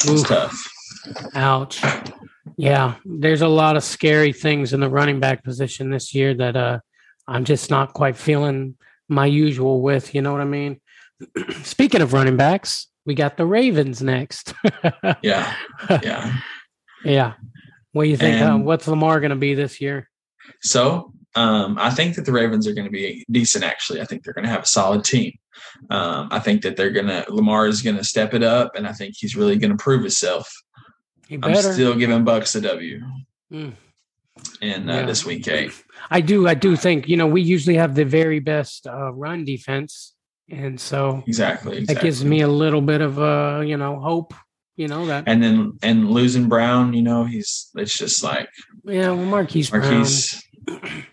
it's 0.06 0.23
tough. 0.23 0.57
Ouch. 1.35 1.81
Yeah, 2.57 2.95
there's 3.06 3.41
a 3.41 3.47
lot 3.47 3.77
of 3.77 3.83
scary 3.83 4.33
things 4.33 4.73
in 4.73 4.81
the 4.81 4.89
running 4.89 5.19
back 5.19 5.44
position 5.44 5.89
this 5.91 6.13
year 6.13 6.33
that 6.35 6.56
uh 6.57 6.79
I'm 7.27 7.45
just 7.45 7.69
not 7.69 7.94
quite 7.94 8.18
feeling 8.18 8.75
my 9.11 9.25
usual 9.25 9.81
with, 9.81 10.15
you 10.15 10.21
know 10.21 10.31
what 10.31 10.41
I 10.41 10.45
mean? 10.45 10.79
Speaking 11.63 12.01
of 12.01 12.13
running 12.13 12.37
backs, 12.37 12.87
we 13.05 13.13
got 13.13 13.37
the 13.37 13.45
Ravens 13.45 14.01
next. 14.01 14.53
Yeah, 15.21 15.53
yeah. 15.89 16.37
yeah. 17.03 17.33
What 17.91 18.03
do 18.03 18.09
you 18.09 18.17
think? 18.17 18.41
uh, 18.41 18.57
what's 18.57 18.87
Lamar 18.87 19.19
going 19.19 19.31
to 19.31 19.35
be 19.35 19.53
this 19.53 19.81
year? 19.81 20.09
So 20.61 21.13
um, 21.35 21.77
I 21.79 21.89
think 21.89 22.15
that 22.15 22.25
the 22.25 22.31
Ravens 22.31 22.67
are 22.67 22.73
going 22.73 22.85
to 22.87 22.91
be 22.91 23.25
decent. 23.29 23.63
Actually, 23.63 24.01
I 24.01 24.05
think 24.05 24.23
they're 24.23 24.33
going 24.33 24.45
to 24.45 24.51
have 24.51 24.63
a 24.63 24.67
solid 24.67 25.03
team. 25.03 25.33
Um, 25.89 26.29
I 26.31 26.39
think 26.39 26.61
that 26.63 26.77
they're 26.77 26.91
going 26.91 27.07
to 27.07 27.25
Lamar 27.29 27.67
is 27.67 27.81
going 27.81 27.97
to 27.97 28.03
step 28.03 28.33
it 28.33 28.43
up, 28.43 28.75
and 28.75 28.87
I 28.87 28.93
think 28.93 29.15
he's 29.17 29.35
really 29.35 29.57
going 29.57 29.71
to 29.71 29.77
prove 29.77 30.01
himself. 30.01 30.51
He 31.27 31.37
I'm 31.41 31.55
still 31.55 31.95
giving 31.95 32.23
Bucks 32.23 32.55
a 32.55 32.61
W 32.61 33.01
Mm. 33.51 33.73
In 34.62 34.89
uh, 34.89 34.94
Yeah. 34.95 35.06
this 35.06 35.25
week 35.25 35.48
eight. 35.48 35.72
I 36.10 36.22
do. 36.22 36.48
I 36.48 36.54
do 36.54 36.75
think 36.75 37.07
you 37.07 37.18
know 37.18 37.28
we 37.28 37.42
usually 37.42 37.75
have 37.78 37.95
the 37.95 38.06
very 38.06 38.39
best 38.39 38.88
uh, 38.88 39.12
run 39.13 39.45
defense, 39.45 40.13
and 40.50 40.80
so 40.80 41.24
Exactly, 41.28 41.78
exactly. 41.78 41.94
that 41.94 42.01
gives 42.01 42.24
me 42.25 42.42
a 42.42 42.48
little 42.48 42.81
bit 42.81 43.01
of 43.01 43.19
uh 43.19 43.62
you 43.66 43.78
know 43.78 44.00
hope. 44.00 44.33
You 44.78 44.88
know 44.88 45.06
that 45.07 45.25
and 45.28 45.44
then 45.44 45.74
and 45.83 46.10
losing 46.10 46.48
Brown, 46.50 46.94
you 46.94 47.01
know, 47.04 47.24
he's 47.25 47.69
it's 47.75 47.95
just 47.98 48.24
like 48.24 48.50
yeah. 48.86 49.12
Well, 49.12 49.25
Marquise, 49.25 49.72
Marquise. 49.72 50.42
Brown. 50.66 51.04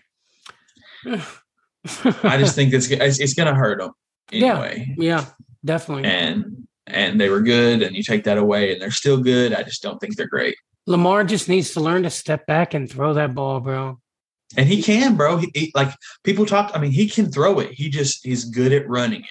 I 2.23 2.37
just 2.37 2.55
think 2.55 2.73
it's 2.73 2.89
it's, 2.89 3.19
it's 3.19 3.33
going 3.33 3.47
to 3.47 3.55
hurt 3.55 3.81
him 3.81 3.91
Yeah. 4.31 4.53
anyway. 4.61 4.95
yeah, 4.97 5.25
definitely. 5.63 6.05
And 6.09 6.67
and 6.87 7.19
they 7.21 7.29
were 7.29 7.41
good, 7.41 7.83
and 7.83 7.95
you 7.95 8.01
take 8.01 8.23
that 8.23 8.37
away, 8.39 8.73
and 8.73 8.81
they're 8.81 8.89
still 8.91 9.17
good. 9.21 9.53
I 9.53 9.61
just 9.63 9.83
don't 9.83 9.99
think 9.99 10.15
they're 10.15 10.27
great. 10.27 10.55
Lamar 10.87 11.23
just 11.23 11.47
needs 11.49 11.71
to 11.71 11.79
learn 11.81 12.03
to 12.03 12.09
step 12.09 12.45
back 12.47 12.73
and 12.73 12.89
throw 12.89 13.13
that 13.13 13.35
ball, 13.35 13.59
bro. 13.59 13.99
And 14.57 14.67
he 14.67 14.81
can, 14.81 15.15
bro. 15.15 15.37
He, 15.37 15.51
he 15.53 15.71
like 15.75 15.93
people 16.23 16.45
talk. 16.45 16.71
I 16.73 16.79
mean, 16.79 16.91
he 16.91 17.07
can 17.07 17.31
throw 17.31 17.59
it. 17.59 17.71
He 17.73 17.89
just 17.89 18.25
he's 18.25 18.45
good 18.45 18.73
at 18.73 18.87
running 18.89 19.21
it. 19.21 19.29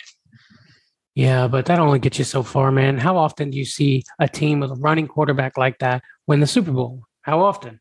Yeah, 1.16 1.48
but 1.48 1.66
that 1.66 1.80
only 1.80 1.98
gets 1.98 2.18
you 2.18 2.24
so 2.24 2.44
far, 2.44 2.70
man. 2.70 2.96
How 2.98 3.16
often 3.16 3.50
do 3.50 3.58
you 3.58 3.64
see 3.64 4.04
a 4.20 4.28
team 4.28 4.60
with 4.60 4.70
a 4.70 4.76
running 4.76 5.08
quarterback 5.08 5.58
like 5.58 5.80
that 5.80 6.02
win 6.28 6.38
the 6.38 6.46
Super 6.46 6.70
Bowl? 6.70 7.02
How 7.22 7.40
often? 7.40 7.80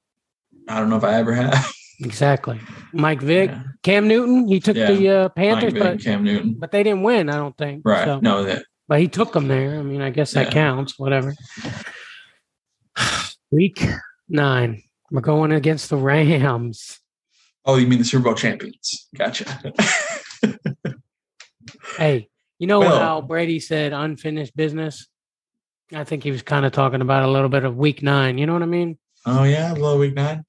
I 0.67 0.79
don't 0.79 0.89
know 0.89 0.97
if 0.97 1.03
I 1.03 1.13
ever 1.15 1.33
have. 1.33 1.71
Exactly. 1.99 2.59
Mike 2.93 3.21
Vick, 3.21 3.49
Yeah. 3.49 3.63
Cam 3.81 4.07
Newton, 4.07 4.47
he 4.47 4.59
took 4.59 4.75
Yeah. 4.77 4.91
the 4.91 5.09
uh, 5.09 5.29
Panthers, 5.29 5.73
Vick, 5.73 5.81
but 5.81 5.99
Cam 5.99 6.23
Newton. 6.23 6.53
but 6.57 6.69
they 6.71 6.83
didn't 6.83 7.01
win. 7.01 7.27
I 7.27 7.37
don't 7.37 7.57
think. 7.57 7.81
Right. 7.85 8.05
So, 8.05 8.19
No, 8.19 8.43
that 8.43 8.65
but 8.87 8.99
he 8.99 9.07
took 9.07 9.33
them 9.33 9.47
there. 9.47 9.79
I 9.79 9.81
mean, 9.81 10.01
I 10.01 10.11
guess 10.11 10.31
that 10.33 10.47
Yeah. 10.47 10.51
counts. 10.51 10.99
Whatever. 10.99 11.33
Week 13.51 13.85
nine, 14.27 14.83
we're 15.09 15.21
going 15.21 15.51
against 15.51 15.89
the 15.89 15.97
Rams. 15.97 16.99
Oh, 17.65 17.75
you 17.75 17.87
mean 17.87 17.99
the 17.99 18.05
Super 18.05 18.25
Bowl 18.25 18.35
champions? 18.35 19.07
Gotcha. 19.15 19.73
Hey, 21.97 22.29
you 22.59 22.67
know 22.67 22.79
Well- 22.79 22.99
how 22.99 23.21
Brady 23.21 23.59
said 23.59 23.91
unfinished 23.91 24.55
business? 24.55 25.07
I 25.93 26.03
think 26.03 26.23
he 26.23 26.31
was 26.31 26.43
kind 26.43 26.65
of 26.65 26.71
talking 26.71 27.01
about 27.01 27.23
a 27.23 27.31
little 27.31 27.49
bit 27.49 27.63
of 27.63 27.75
week 27.75 28.03
nine. 28.03 28.37
You 28.37 28.45
know 28.45 28.53
what 28.53 28.61
I 28.61 28.67
mean? 28.67 28.97
oh 29.25 29.43
yeah, 29.43 29.71
a 29.71 29.73
little 29.73 29.97
week 29.97 30.13
nine. 30.13 30.43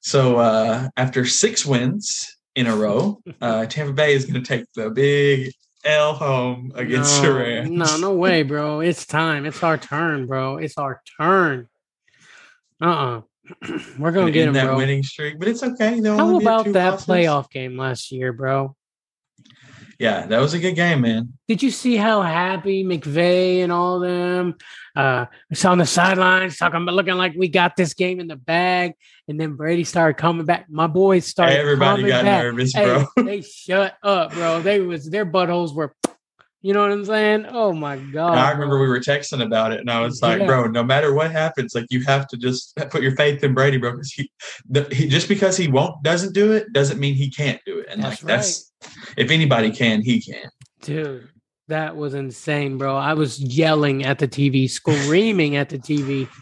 So 0.00 0.36
uh, 0.36 0.88
after 0.96 1.24
six 1.24 1.66
wins 1.66 2.36
in 2.54 2.66
a 2.66 2.76
row, 2.76 3.20
uh, 3.40 3.66
Tampa 3.66 3.92
Bay 3.92 4.14
is 4.14 4.26
going 4.26 4.42
to 4.42 4.46
take 4.46 4.66
the 4.74 4.90
big 4.90 5.52
L 5.84 6.14
home 6.14 6.72
against 6.74 7.22
no, 7.22 7.32
the 7.32 7.38
Rams. 7.38 7.70
No, 7.70 7.96
no 7.96 8.14
way, 8.14 8.42
bro. 8.44 8.80
It's 8.80 9.06
time. 9.06 9.46
It's 9.46 9.62
our 9.62 9.78
turn, 9.78 10.26
bro. 10.26 10.58
It's 10.58 10.76
our 10.78 11.02
turn. 11.18 11.68
Uh 12.82 12.86
uh-uh. 12.86 13.20
We're 13.98 14.12
going 14.12 14.26
to 14.26 14.32
get 14.32 14.42
in 14.42 14.48
him, 14.48 14.54
that 14.54 14.66
bro. 14.66 14.76
winning 14.76 15.02
streak, 15.02 15.38
but 15.38 15.48
it's 15.48 15.62
okay. 15.62 16.00
They'll 16.00 16.16
How 16.16 16.38
about 16.38 16.66
that 16.72 16.90
losses. 16.92 17.06
playoff 17.06 17.50
game 17.50 17.76
last 17.76 18.10
year, 18.12 18.32
bro? 18.32 18.74
Yeah, 19.98 20.26
that 20.26 20.40
was 20.40 20.52
a 20.54 20.58
good 20.58 20.74
game, 20.74 21.02
man. 21.02 21.32
Did 21.46 21.62
you 21.62 21.70
see 21.70 21.96
how 21.96 22.22
happy 22.22 22.82
McVay 22.82 23.58
and 23.62 23.70
all 23.70 24.00
them 24.00 24.56
uh 24.96 25.26
was 25.48 25.64
on 25.64 25.78
the 25.78 25.86
sidelines 25.86 26.56
talking 26.56 26.82
about 26.82 26.94
looking 26.96 27.14
like 27.14 27.34
we 27.36 27.46
got 27.48 27.76
this 27.76 27.94
game 27.94 28.18
in 28.18 28.26
the 28.26 28.34
bag, 28.36 28.94
and 29.28 29.38
then 29.40 29.54
Brady 29.54 29.84
started 29.84 30.16
coming 30.16 30.44
back. 30.44 30.66
My 30.68 30.88
boys 30.88 31.26
started. 31.26 31.56
Everybody 31.56 32.02
coming 32.02 32.08
got 32.08 32.24
back. 32.24 32.42
nervous, 32.42 32.72
Hey, 32.74 32.84
bro. 32.84 33.24
they 33.24 33.42
shut 33.42 33.96
up, 34.02 34.32
bro. 34.32 34.60
They 34.60 34.80
was 34.80 35.08
their 35.08 35.26
buttholes 35.26 35.72
were, 35.74 35.94
you 36.62 36.72
know 36.72 36.80
what 36.80 36.92
I'm 36.92 37.04
saying? 37.04 37.46
Oh 37.48 37.72
my 37.72 37.96
god! 37.96 38.38
I 38.38 38.50
remember 38.52 38.78
we 38.80 38.88
were 38.88 39.00
texting 39.00 39.42
about 39.44 39.72
it, 39.72 39.80
and 39.80 39.90
I 39.90 40.00
was 40.00 40.22
like, 40.22 40.40
Yeah. 40.40 40.46
"Bro, 40.46 40.68
no 40.68 40.82
matter 40.84 41.12
what 41.12 41.30
happens, 41.32 41.74
like 41.74 41.86
you 41.90 42.02
have 42.04 42.26
to 42.28 42.36
just 42.36 42.74
put 42.90 43.02
your 43.02 43.14
faith 43.16 43.42
in 43.42 43.52
Brady, 43.52 43.76
bro. 43.78 43.92
Because 43.92 44.12
he, 44.12 44.30
the, 44.68 44.84
he, 44.94 45.08
just 45.08 45.28
because 45.28 45.56
he 45.56 45.68
won't 45.68 46.02
doesn't 46.02 46.32
do 46.32 46.52
it 46.52 46.72
doesn't 46.72 46.98
mean 47.00 47.14
he 47.14 47.30
can't 47.30 47.60
do 47.66 47.78
it. 47.80 47.86
And 47.90 48.02
That's 48.02 48.22
like 48.22 48.28
that's 48.28 48.72
if 49.16 49.30
anybody 49.30 49.70
can, 49.70 50.02
he 50.02 50.20
can. 50.20 50.48
dude. 50.80 51.28
That 51.68 51.96
was 51.96 52.12
insane, 52.14 52.76
bro. 52.76 52.96
I 52.96 53.14
was 53.14 53.40
yelling 53.40 54.04
at 54.04 54.18
the 54.18 54.28
TV, 54.28 54.68
screaming 54.68 55.56
at 55.56 55.68
the 55.68 55.78
TV. 55.78 56.28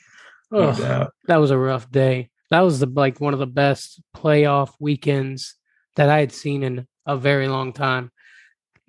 No 0.53 1.09
that 1.29 1.37
was 1.37 1.53
a 1.53 1.57
rough 1.59 1.89
day. 1.93 2.29
That 2.50 2.62
was 2.62 2.81
the 2.81 2.87
like 2.87 3.21
one 3.21 3.33
of 3.35 3.39
the 3.39 3.47
best 3.47 4.03
playoff 4.17 4.71
weekends 4.81 5.55
that 5.95 6.09
I 6.09 6.19
had 6.19 6.33
seen 6.33 6.65
in 6.65 6.89
a 7.07 7.17
very 7.17 7.47
long 7.47 7.73
time. 7.73 8.11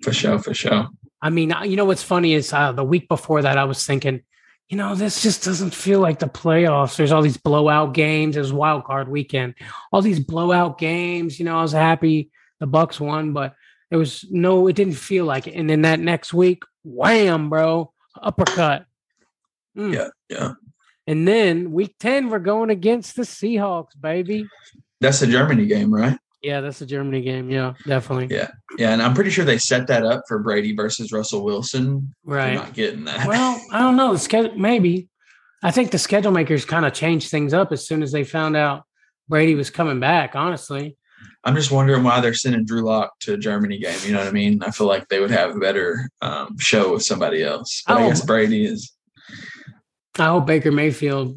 For 0.02 0.12
sure, 0.12 0.40
for 0.40 0.54
sure. 0.54 0.88
I 1.22 1.30
mean, 1.30 1.54
you 1.64 1.76
know 1.76 1.84
what's 1.84 2.02
funny 2.02 2.34
is 2.34 2.52
uh, 2.52 2.72
the 2.72 2.84
week 2.84 3.08
before 3.08 3.42
that 3.42 3.56
I 3.56 3.64
was 3.64 3.86
thinking, 3.86 4.22
you 4.68 4.76
know, 4.76 4.94
this 4.94 5.22
just 5.22 5.44
doesn't 5.44 5.72
feel 5.72 6.00
like 6.00 6.18
the 6.18 6.26
playoffs. 6.26 6.96
There's 6.96 7.12
all 7.12 7.22
these 7.22 7.36
blowout 7.36 7.94
games. 7.94 8.36
It 8.36 8.40
was 8.40 8.52
wild 8.52 8.84
card 8.84 9.08
weekend. 9.08 9.54
All 9.92 10.02
these 10.02 10.18
blowout 10.18 10.78
games. 10.78 11.38
You 11.38 11.44
know, 11.44 11.58
I 11.58 11.62
was 11.62 11.72
happy 11.72 12.30
the 12.58 12.66
Bucks 12.66 13.00
won, 13.00 13.32
but 13.32 13.54
it 13.90 13.96
was 13.96 14.24
no, 14.30 14.68
it 14.68 14.76
didn't 14.76 14.94
feel 14.94 15.24
like 15.24 15.46
it. 15.46 15.54
And 15.54 15.68
then 15.68 15.82
that 15.82 16.00
next 16.00 16.32
week, 16.32 16.64
wham, 16.84 17.50
bro, 17.50 17.92
uppercut. 18.20 18.86
Mm. 19.76 19.94
Yeah, 19.94 20.08
yeah. 20.28 20.52
And 21.06 21.26
then 21.26 21.72
week 21.72 21.96
10, 21.98 22.30
we're 22.30 22.38
going 22.38 22.70
against 22.70 23.16
the 23.16 23.22
Seahawks, 23.22 24.00
baby. 24.00 24.46
That's 25.00 25.22
a 25.22 25.26
Germany 25.26 25.66
game, 25.66 25.92
right? 25.92 26.18
Yeah, 26.42 26.60
that's 26.60 26.80
a 26.80 26.86
Germany 26.86 27.20
game. 27.22 27.50
Yeah, 27.50 27.74
definitely. 27.86 28.34
Yeah. 28.34 28.48
Yeah. 28.76 28.92
And 28.92 29.00
I'm 29.00 29.14
pretty 29.14 29.30
sure 29.30 29.44
they 29.44 29.58
set 29.58 29.86
that 29.86 30.04
up 30.04 30.22
for 30.26 30.40
Brady 30.40 30.74
versus 30.74 31.12
Russell 31.12 31.44
Wilson. 31.44 32.12
Right. 32.24 32.50
I'm 32.50 32.54
not 32.56 32.74
getting 32.74 33.04
that. 33.04 33.28
Well, 33.28 33.60
I 33.70 33.78
don't 33.78 33.96
know. 33.96 34.12
The 34.12 34.18
schedule, 34.18 34.56
maybe. 34.56 35.08
I 35.62 35.70
think 35.70 35.92
the 35.92 35.98
schedule 35.98 36.32
makers 36.32 36.64
kind 36.64 36.84
of 36.84 36.92
changed 36.92 37.30
things 37.30 37.54
up 37.54 37.70
as 37.70 37.86
soon 37.86 38.02
as 38.02 38.10
they 38.10 38.24
found 38.24 38.56
out 38.56 38.82
Brady 39.28 39.54
was 39.54 39.70
coming 39.70 40.00
back, 40.00 40.34
honestly. 40.34 40.96
I'm 41.44 41.54
just 41.54 41.70
wondering 41.70 42.02
why 42.02 42.20
they're 42.20 42.34
sending 42.34 42.64
Drew 42.64 42.82
Lock 42.82 43.12
to 43.20 43.34
a 43.34 43.38
Germany 43.38 43.78
game. 43.78 43.96
You 44.04 44.12
know 44.12 44.18
what 44.18 44.26
I 44.28 44.32
mean? 44.32 44.62
I 44.64 44.72
feel 44.72 44.88
like 44.88 45.06
they 45.08 45.20
would 45.20 45.30
have 45.30 45.54
a 45.54 45.58
better 45.60 46.08
um, 46.20 46.58
show 46.58 46.92
with 46.92 47.04
somebody 47.04 47.44
else. 47.44 47.82
But 47.86 47.98
I 47.98 48.04
Oh. 48.04 48.08
guess 48.08 48.24
Brady 48.24 48.64
is. 48.64 48.92
I 50.18 50.26
hope 50.26 50.46
Baker 50.46 50.72
Mayfield 50.72 51.36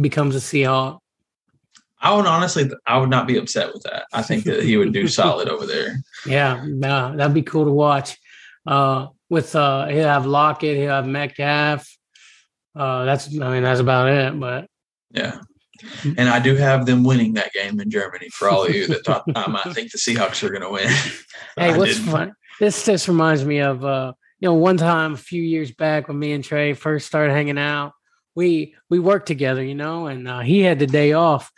becomes 0.00 0.36
a 0.36 0.38
Seahawk. 0.38 0.98
I 2.04 2.14
would 2.14 2.26
honestly, 2.26 2.70
I 2.86 2.98
would 2.98 3.08
not 3.08 3.26
be 3.26 3.38
upset 3.38 3.72
with 3.72 3.82
that. 3.84 4.04
I 4.12 4.22
think 4.22 4.44
that 4.44 4.62
he 4.62 4.76
would 4.76 4.92
do 4.92 5.08
solid 5.20 5.48
over 5.48 5.66
there. 5.66 5.96
Yeah, 6.26 6.62
that'd 6.64 7.34
be 7.34 7.42
cool 7.42 7.64
to 7.64 7.70
watch. 7.70 8.18
Uh, 8.66 9.08
with 9.30 9.56
uh, 9.56 9.86
he'll 9.86 10.04
have 10.04 10.26
Lockett, 10.26 10.76
he'll 10.76 10.90
have 10.90 11.06
Metcalf. 11.06 11.88
Uh, 12.76 13.04
that's 13.04 13.28
I 13.28 13.50
mean 13.50 13.62
that's 13.62 13.80
about 13.80 14.08
it. 14.08 14.38
But 14.38 14.68
Yeah. 15.10 15.40
And 16.04 16.28
I 16.28 16.38
do 16.38 16.54
have 16.54 16.86
them 16.86 17.04
winning 17.04 17.34
that 17.34 17.52
game 17.52 17.80
in 17.80 17.90
Germany 17.90 18.28
for 18.30 18.48
all 18.48 18.64
of 18.64 18.74
you 18.74 18.86
that 18.86 19.04
thought 19.04 19.24
I 19.34 19.72
think 19.72 19.90
the 19.90 19.98
Seahawks 19.98 20.42
are 20.42 20.50
going 20.50 20.62
to 20.62 20.70
win. 20.70 20.88
hey, 21.58 21.76
what's 21.76 21.98
fun? 21.98 22.34
This 22.60 22.84
just 22.84 23.08
reminds 23.08 23.44
me 23.44 23.58
of 23.58 23.84
uh, 23.84 24.12
you 24.40 24.48
know, 24.48 24.54
one 24.54 24.76
time 24.76 25.14
a 25.14 25.16
few 25.16 25.42
years 25.42 25.72
back 25.72 26.06
when 26.06 26.18
me 26.18 26.32
and 26.32 26.44
Trey 26.44 26.74
first 26.74 27.06
started 27.06 27.32
hanging 27.32 27.58
out, 27.58 27.92
we 28.34 28.74
we 28.90 28.98
worked 28.98 29.26
together, 29.26 29.62
you 29.62 29.74
know, 29.74 30.06
and 30.06 30.28
uh, 30.28 30.40
he 30.40 30.60
had 30.60 30.78
the 30.78 30.86
day 30.86 31.12
off, 31.12 31.50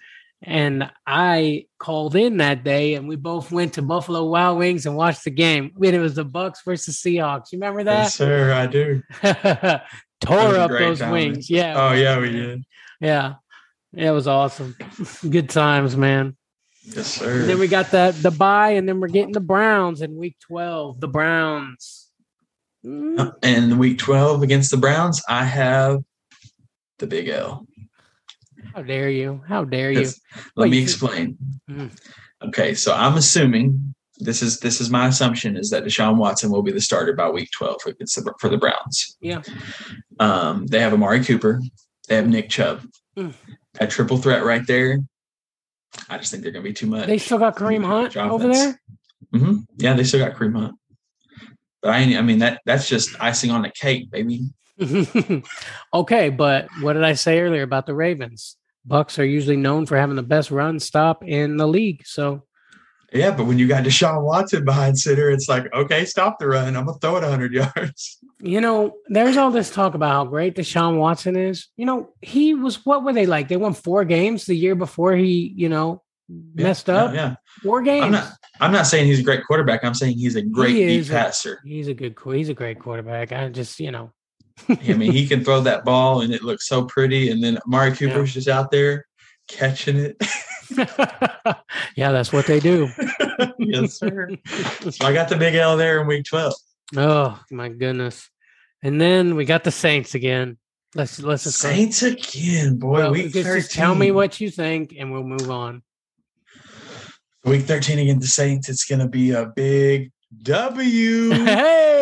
and 0.43 0.91
I 1.07 1.67
called 1.79 2.15
in 2.17 2.37
that 2.39 2.63
day, 2.65 2.95
and 2.95 3.09
we 3.09 3.17
both 3.17 3.51
went 3.51 3.75
to 3.75 3.83
Buffalo 3.83 4.25
Wild 4.27 4.59
Wings 4.59 4.87
and 4.87 4.97
watched 4.97 5.25
the 5.25 5.31
game. 5.31 5.73
I 5.75 5.79
mean, 5.79 5.95
it 5.95 5.99
was 5.99 6.15
the 6.15 6.25
Bucks 6.25 6.61
versus 6.65 6.97
Seahawks. 7.01 7.53
You 7.53 7.59
remember 7.59 7.85
that? 7.85 8.03
Yes, 8.05 8.15
sir, 8.15 8.53
I 8.53 8.67
do. 8.67 9.03
Tore 10.21 10.57
up 10.57 10.71
those 10.71 10.99
time. 11.01 11.11
wings. 11.13 11.51
Yeah. 11.51 11.75
Oh, 11.77 11.93
yeah, 11.93 12.19
we 12.19 12.31
did. 12.31 12.65
Yeah. 13.01 13.35
It 13.95 14.11
was 14.11 14.27
awesome. 14.27 14.77
Good 15.31 15.49
times, 15.51 15.97
man. 15.97 16.37
Yes, 16.85 16.97
And 16.97 17.07
sir. 17.07 17.47
then 17.47 17.59
we 17.59 17.67
got 17.69 17.91
the 17.91 18.17
the 18.21 18.31
bye, 18.31 18.71
and 18.71 18.89
then 18.89 19.01
we're 19.01 19.09
getting 19.09 19.33
the 19.33 19.41
Browns 19.41 20.03
in 20.03 20.17
week 20.17 20.37
12. 20.47 21.01
The 21.01 21.09
Browns. 21.09 22.09
Mm, 22.85 23.35
And 23.43 23.79
week 23.79 23.99
12 23.99 24.43
against 24.43 24.71
the 24.71 24.77
Browns, 24.77 25.21
I 25.29 25.45
have 25.45 26.03
the 26.99 27.07
big 27.07 27.29
L. 27.29 27.67
How 28.75 28.83
dare 28.83 29.11
you? 29.11 29.43
How 29.47 29.65
dare 29.65 29.91
you? 29.91 30.11
Let 30.57 30.65
Wait, 30.65 30.71
me 30.71 30.83
explain. 30.83 31.39
Mm. 31.71 31.91
Okay, 32.45 32.75
so 32.75 32.95
I'm 32.95 33.17
assuming 33.17 33.95
this 34.19 34.43
is 34.43 34.61
this 34.61 34.81
is 34.81 34.91
my 34.91 35.09
assumption 35.09 35.57
is 35.57 35.71
that 35.71 35.85
Deshaun 35.85 36.17
Watson 36.17 36.51
will 36.51 36.63
be 36.63 36.73
the 36.73 36.81
starter 36.81 37.13
by 37.13 37.29
week 37.29 37.51
12 37.57 37.83
for, 37.83 37.93
it's 37.99 38.15
the, 38.15 38.33
for 38.41 38.49
the 38.49 38.57
Browns. 38.57 39.17
Yeah. 39.21 39.43
Um, 40.19 40.67
they 40.67 40.81
have 40.81 40.93
Amari 40.93 41.25
Cooper, 41.25 41.61
they 42.09 42.17
have 42.17 42.29
Nick 42.29 42.49
Chubb. 42.49 42.83
Mm. 43.17 43.35
That 43.75 43.91
triple 43.91 44.17
threat 44.17 44.45
right 44.45 44.67
there. 44.67 44.99
I 46.09 46.19
just 46.19 46.31
think 46.31 46.43
they're 46.43 46.53
going 46.53 46.65
to 46.65 46.71
be 46.71 46.75
too 46.75 46.87
much. 46.87 47.07
They 47.07 47.19
still 47.19 47.39
got 47.39 47.57
Kareem 47.57 47.85
Hunt 47.85 48.17
over 48.17 48.49
there? 48.49 48.81
hmm 49.33 49.59
Yeah, 49.77 49.95
they 49.95 50.05
still 50.05 50.25
got 50.25 50.37
Kareem 50.37 50.59
Hunt. 50.59 50.75
But 51.83 51.93
I, 51.93 52.17
I 52.17 52.23
mean 52.23 52.39
that 52.39 52.61
that's 52.65 52.89
just 52.89 53.11
icing 53.21 53.51
on 53.51 53.63
the 53.63 53.71
cake, 53.71 54.11
baby. 54.11 54.49
okay, 55.95 56.29
but 56.31 56.69
what 56.81 56.95
did 56.95 57.05
I 57.05 57.15
say 57.15 57.41
earlier 57.41 57.63
about 57.63 57.87
the 57.87 57.95
Ravens? 57.95 58.57
Bucks 58.85 59.19
are 59.19 59.25
usually 59.25 59.57
known 59.57 59.87
for 59.87 59.97
having 59.97 60.17
the 60.17 60.23
best 60.23 60.51
run 60.51 60.79
stop 60.79 61.25
in 61.25 61.57
the 61.57 61.67
league. 61.67 62.03
So 62.07 62.45
Yeah, 63.13 63.33
but 63.33 63.47
when 63.47 63.59
you 63.59 63.67
got 63.67 63.85
Deshaun 63.85 64.23
Watson 64.23 64.65
behind 64.65 64.99
center, 64.99 65.29
it's 65.31 65.49
like, 65.49 65.73
okay, 65.75 66.05
stop 66.05 66.39
the 66.39 66.47
run. 66.47 66.77
I'm 66.77 66.87
gonna 66.87 66.99
throw 66.99 67.17
it 67.17 67.23
100 67.23 67.53
yards. 67.77 68.19
You 68.41 68.61
know, 68.61 68.95
there's 69.09 69.37
all 69.37 69.51
this 69.51 69.71
talk 69.71 69.95
about 69.95 70.13
how 70.13 70.25
great 70.27 70.55
Deshaun 70.55 70.99
Watson 70.99 71.37
is. 71.37 71.69
You 71.77 71.87
know, 71.87 72.11
he 72.21 72.55
was 72.55 72.85
what 72.87 73.03
were 73.05 73.13
they 73.13 73.27
like? 73.27 73.49
They 73.49 73.57
won 73.57 73.75
four 73.75 74.05
games 74.05 74.45
the 74.45 74.55
year 74.55 74.75
before 74.77 75.17
he, 75.17 75.53
you 75.57 75.69
know, 75.69 76.03
messed 76.55 76.87
Yeah, 76.89 76.95
up. 77.05 77.15
Yeah, 77.15 77.35
Four 77.65 77.83
games. 77.83 78.05
I'm 78.05 78.13
not. 78.13 78.33
I'm 78.61 78.73
not 78.73 78.87
saying 78.87 79.07
he's 79.07 79.19
a 79.21 79.23
great 79.25 79.45
quarterback. 79.45 79.85
I'm 79.85 79.95
saying 79.95 80.17
he's 80.17 80.35
a 80.37 80.43
great 80.43 80.75
He 80.77 80.87
deep 80.87 81.07
a- 81.07 81.11
passer. 81.11 81.61
He's 81.65 81.89
a 81.89 81.95
good. 81.95 82.15
He's 82.33 82.49
a 82.51 82.55
great 82.55 82.79
quarterback. 82.79 83.33
I 83.33 83.49
just, 83.49 83.81
you 83.81 83.91
know, 83.91 84.13
I 84.69 84.95
mean, 84.95 85.13
he 85.13 85.27
can 85.27 85.45
throw 85.45 85.61
that 85.61 85.85
ball 85.85 86.23
and 86.23 86.33
it 86.33 86.43
looks 86.43 86.67
so 86.67 86.85
pretty. 86.85 87.31
And 87.31 87.43
then 87.43 87.59
Amari 87.67 87.95
Cooper's 87.97 88.35
just 88.35 88.49
out 88.49 88.71
there 88.71 89.07
catching 89.49 89.97
it. 89.97 90.17
yeah, 91.97 92.13
that's 92.13 92.33
what 92.33 92.47
they 92.47 92.61
do. 92.61 92.89
yes, 93.59 93.99
sir. 93.99 94.31
So 94.91 95.07
I 95.07 95.13
got 95.13 95.29
the 95.29 95.37
big 95.37 95.55
L 95.55 95.77
there 95.77 96.01
in 96.01 96.07
week 96.07 96.25
12. 96.25 96.53
Oh 96.97 97.41
my 97.51 97.69
goodness! 97.69 98.31
And 98.83 99.01
then 99.01 99.35
we 99.35 99.45
got 99.45 99.65
the 99.65 99.73
Saints 99.73 100.15
again. 100.15 100.59
Let's 100.95 101.19
let's 101.21 101.45
just 101.45 101.63
go- 101.63 101.69
Saints 101.71 102.03
again, 102.03 102.79
boy. 102.79 102.99
Well, 102.99 103.13
week 103.13 103.33
just, 103.33 103.47
13. 103.47 103.61
just 103.61 103.73
tell 103.73 103.95
me 103.95 104.13
what 104.13 104.41
you 104.41 104.51
think, 104.51 104.95
and 104.97 105.13
we'll 105.13 105.25
move 105.25 105.51
on. 105.51 105.83
Week 107.45 107.63
13 107.63 107.99
against 107.99 108.23
the 108.23 108.29
Saints, 108.29 108.69
it's 108.69 108.85
going 108.85 109.01
to 109.01 109.09
be 109.09 109.33
a 109.33 109.47
big 109.47 110.13
W. 110.43 111.31
hey, 111.31 111.96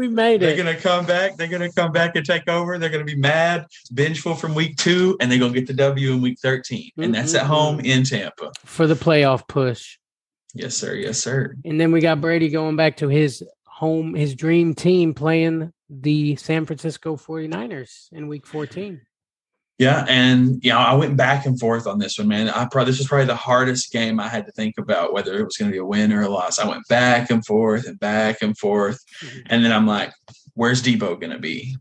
we 0.00 0.08
made 0.08 0.40
They're 0.40 0.54
it 0.54 0.56
going 0.56 0.74
to 0.74 0.80
come 0.80 1.04
back. 1.04 1.36
They're 1.36 1.46
going 1.46 1.60
to 1.60 1.70
come 1.70 1.92
back 1.92 2.16
and 2.16 2.24
take 2.24 2.48
over. 2.48 2.78
They're 2.78 2.88
going 2.88 3.06
to 3.06 3.14
be 3.14 3.20
mad, 3.20 3.66
vengeful 3.92 4.34
from 4.34 4.54
week 4.54 4.78
two, 4.78 5.14
and 5.20 5.30
they're 5.30 5.38
going 5.38 5.52
to 5.52 5.60
get 5.60 5.66
the 5.66 5.74
W 5.74 6.14
in 6.14 6.22
week 6.22 6.38
13. 6.40 6.90
And 6.96 7.14
that's 7.14 7.34
at 7.34 7.44
home 7.44 7.76
mm-hmm. 7.76 7.86
in 7.86 8.04
Tampa. 8.04 8.50
for 8.64 8.86
the 8.86 8.94
playoff 8.94 9.46
push. 9.46 9.98
Yes, 10.54 10.74
sir. 10.74 10.94
Yes, 10.94 11.22
sir. 11.22 11.54
And 11.66 11.78
then 11.78 11.92
we 11.92 12.00
got 12.00 12.22
Brady 12.22 12.48
going 12.48 12.76
back 12.76 12.96
to 12.96 13.08
his 13.08 13.44
home, 13.66 14.14
his 14.14 14.34
dream 14.34 14.74
team 14.74 15.12
playing 15.12 15.70
the 15.90 16.34
San 16.36 16.64
Francisco 16.64 17.16
49ers 17.16 18.10
in 18.12 18.26
week 18.26 18.46
14. 18.46 19.02
Yeah, 19.80 20.04
and 20.10 20.62
you 20.62 20.72
know, 20.72 20.76
I 20.78 20.92
went 20.92 21.16
back 21.16 21.46
and 21.46 21.58
forth 21.58 21.86
on 21.86 21.98
this 21.98 22.18
one, 22.18 22.28
man. 22.28 22.50
I 22.50 22.66
probably 22.66 22.90
this 22.92 22.98
was 22.98 23.08
probably 23.08 23.24
the 23.24 23.34
hardest 23.34 23.90
game 23.90 24.20
I 24.20 24.28
had 24.28 24.44
to 24.44 24.52
think 24.52 24.74
about 24.76 25.14
whether 25.14 25.38
it 25.38 25.42
was 25.42 25.56
going 25.56 25.70
to 25.70 25.72
be 25.74 25.78
a 25.78 25.84
win 25.86 26.12
or 26.12 26.20
a 26.20 26.28
loss. 26.28 26.58
I 26.58 26.68
went 26.68 26.86
back 26.88 27.30
and 27.30 27.42
forth 27.46 27.86
and 27.86 27.98
back 27.98 28.42
and 28.42 28.56
forth, 28.58 29.02
Mhm. 29.24 29.42
and 29.46 29.64
then 29.64 29.72
I'm 29.72 29.86
like, 29.86 30.12
"Where's 30.52 30.82
Deebo 30.82 31.18
going 31.18 31.30
to 31.32 31.38
be? 31.38 31.78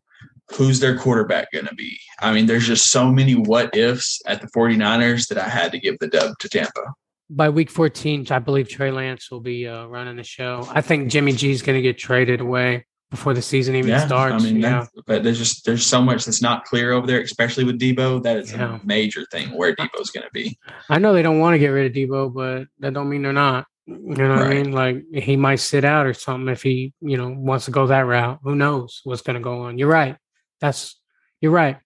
Who's 0.54 0.80
their 0.80 0.98
quarterback 0.98 1.52
going 1.52 1.66
to 1.68 1.76
be?" 1.76 2.00
I 2.22 2.32
mean, 2.34 2.46
there's 2.46 2.66
just 2.66 2.90
so 2.90 3.12
many 3.12 3.36
what 3.36 3.76
ifs 3.76 4.22
at 4.26 4.40
the 4.40 4.48
49ers 4.48 5.28
that 5.28 5.38
I 5.38 5.50
had 5.50 5.74
to 5.74 5.78
give 5.78 5.98
the 6.00 6.08
dub 6.08 6.40
to 6.40 6.48
Tampa. 6.48 6.94
By 7.30 7.50
week 7.50 7.70
14, 7.70 8.26
I 8.32 8.40
believe 8.40 8.70
Trey 8.70 8.92
Lance 8.92 9.30
will 9.30 9.42
be 9.42 9.68
uh, 9.68 9.86
running 9.88 10.16
the 10.16 10.24
show. 10.24 10.66
I 10.72 10.80
think 10.80 11.12
Jimmy 11.12 11.34
G's 11.34 11.62
going 11.62 11.76
to 11.76 11.82
get 11.82 11.98
traded 11.98 12.40
away 12.40 12.86
before 13.12 13.34
the 13.34 13.42
season 13.42 13.76
even 13.76 13.90
Yeah, 13.90 14.06
starts. 14.06 14.44
I 14.44 14.48
mean, 14.48 14.62
yeah. 14.62 14.86
but 15.08 15.24
there's 15.24 15.38
just 15.40 15.66
there's 15.66 15.86
so 15.86 16.02
much 16.02 16.26
that's 16.26 16.42
not 16.42 16.66
clear 16.66 16.92
over 16.94 17.08
there, 17.08 17.22
especially 17.22 17.64
with 17.64 17.80
Deebo. 17.80 18.22
That 18.24 18.38
is 18.38 18.52
Yeah. 18.52 18.80
a 18.80 18.86
major 18.86 19.26
thing 19.32 19.50
where 19.58 19.76
Deebo's 19.76 20.12
going 20.12 20.26
to 20.26 20.32
be. 20.34 20.58
I 20.90 21.00
know 21.00 21.14
they 21.14 21.24
don't 21.24 21.40
want 21.40 21.56
to 21.56 21.60
get 21.60 21.70
rid 21.70 21.88
of 21.88 21.94
Deebo, 21.94 22.34
but 22.34 22.68
that 22.80 22.94
don't 22.94 23.10
mean 23.10 23.22
they're 23.24 23.34
not. 23.34 23.66
You 23.88 23.96
know 24.16 24.30
what 24.36 24.44
I 24.46 24.50
mean? 24.50 24.72
Like 24.72 25.04
he 25.14 25.36
might 25.36 25.56
sit 25.56 25.84
out 25.84 26.06
or 26.06 26.14
something 26.14 26.48
if 26.52 26.62
he, 26.62 26.94
you 27.02 27.18
know, 27.18 27.30
wants 27.30 27.66
to 27.66 27.72
go 27.72 27.88
that 27.88 28.02
route. 28.06 28.40
Who 28.44 28.54
knows 28.56 29.02
what's 29.04 29.24
going 29.24 29.36
to 29.38 29.42
go 29.44 29.64
on? 29.64 29.80
You're 29.80 29.90
right. 29.90 30.16
That's 30.62 31.00
you're 31.42 31.52
right. 31.52 31.78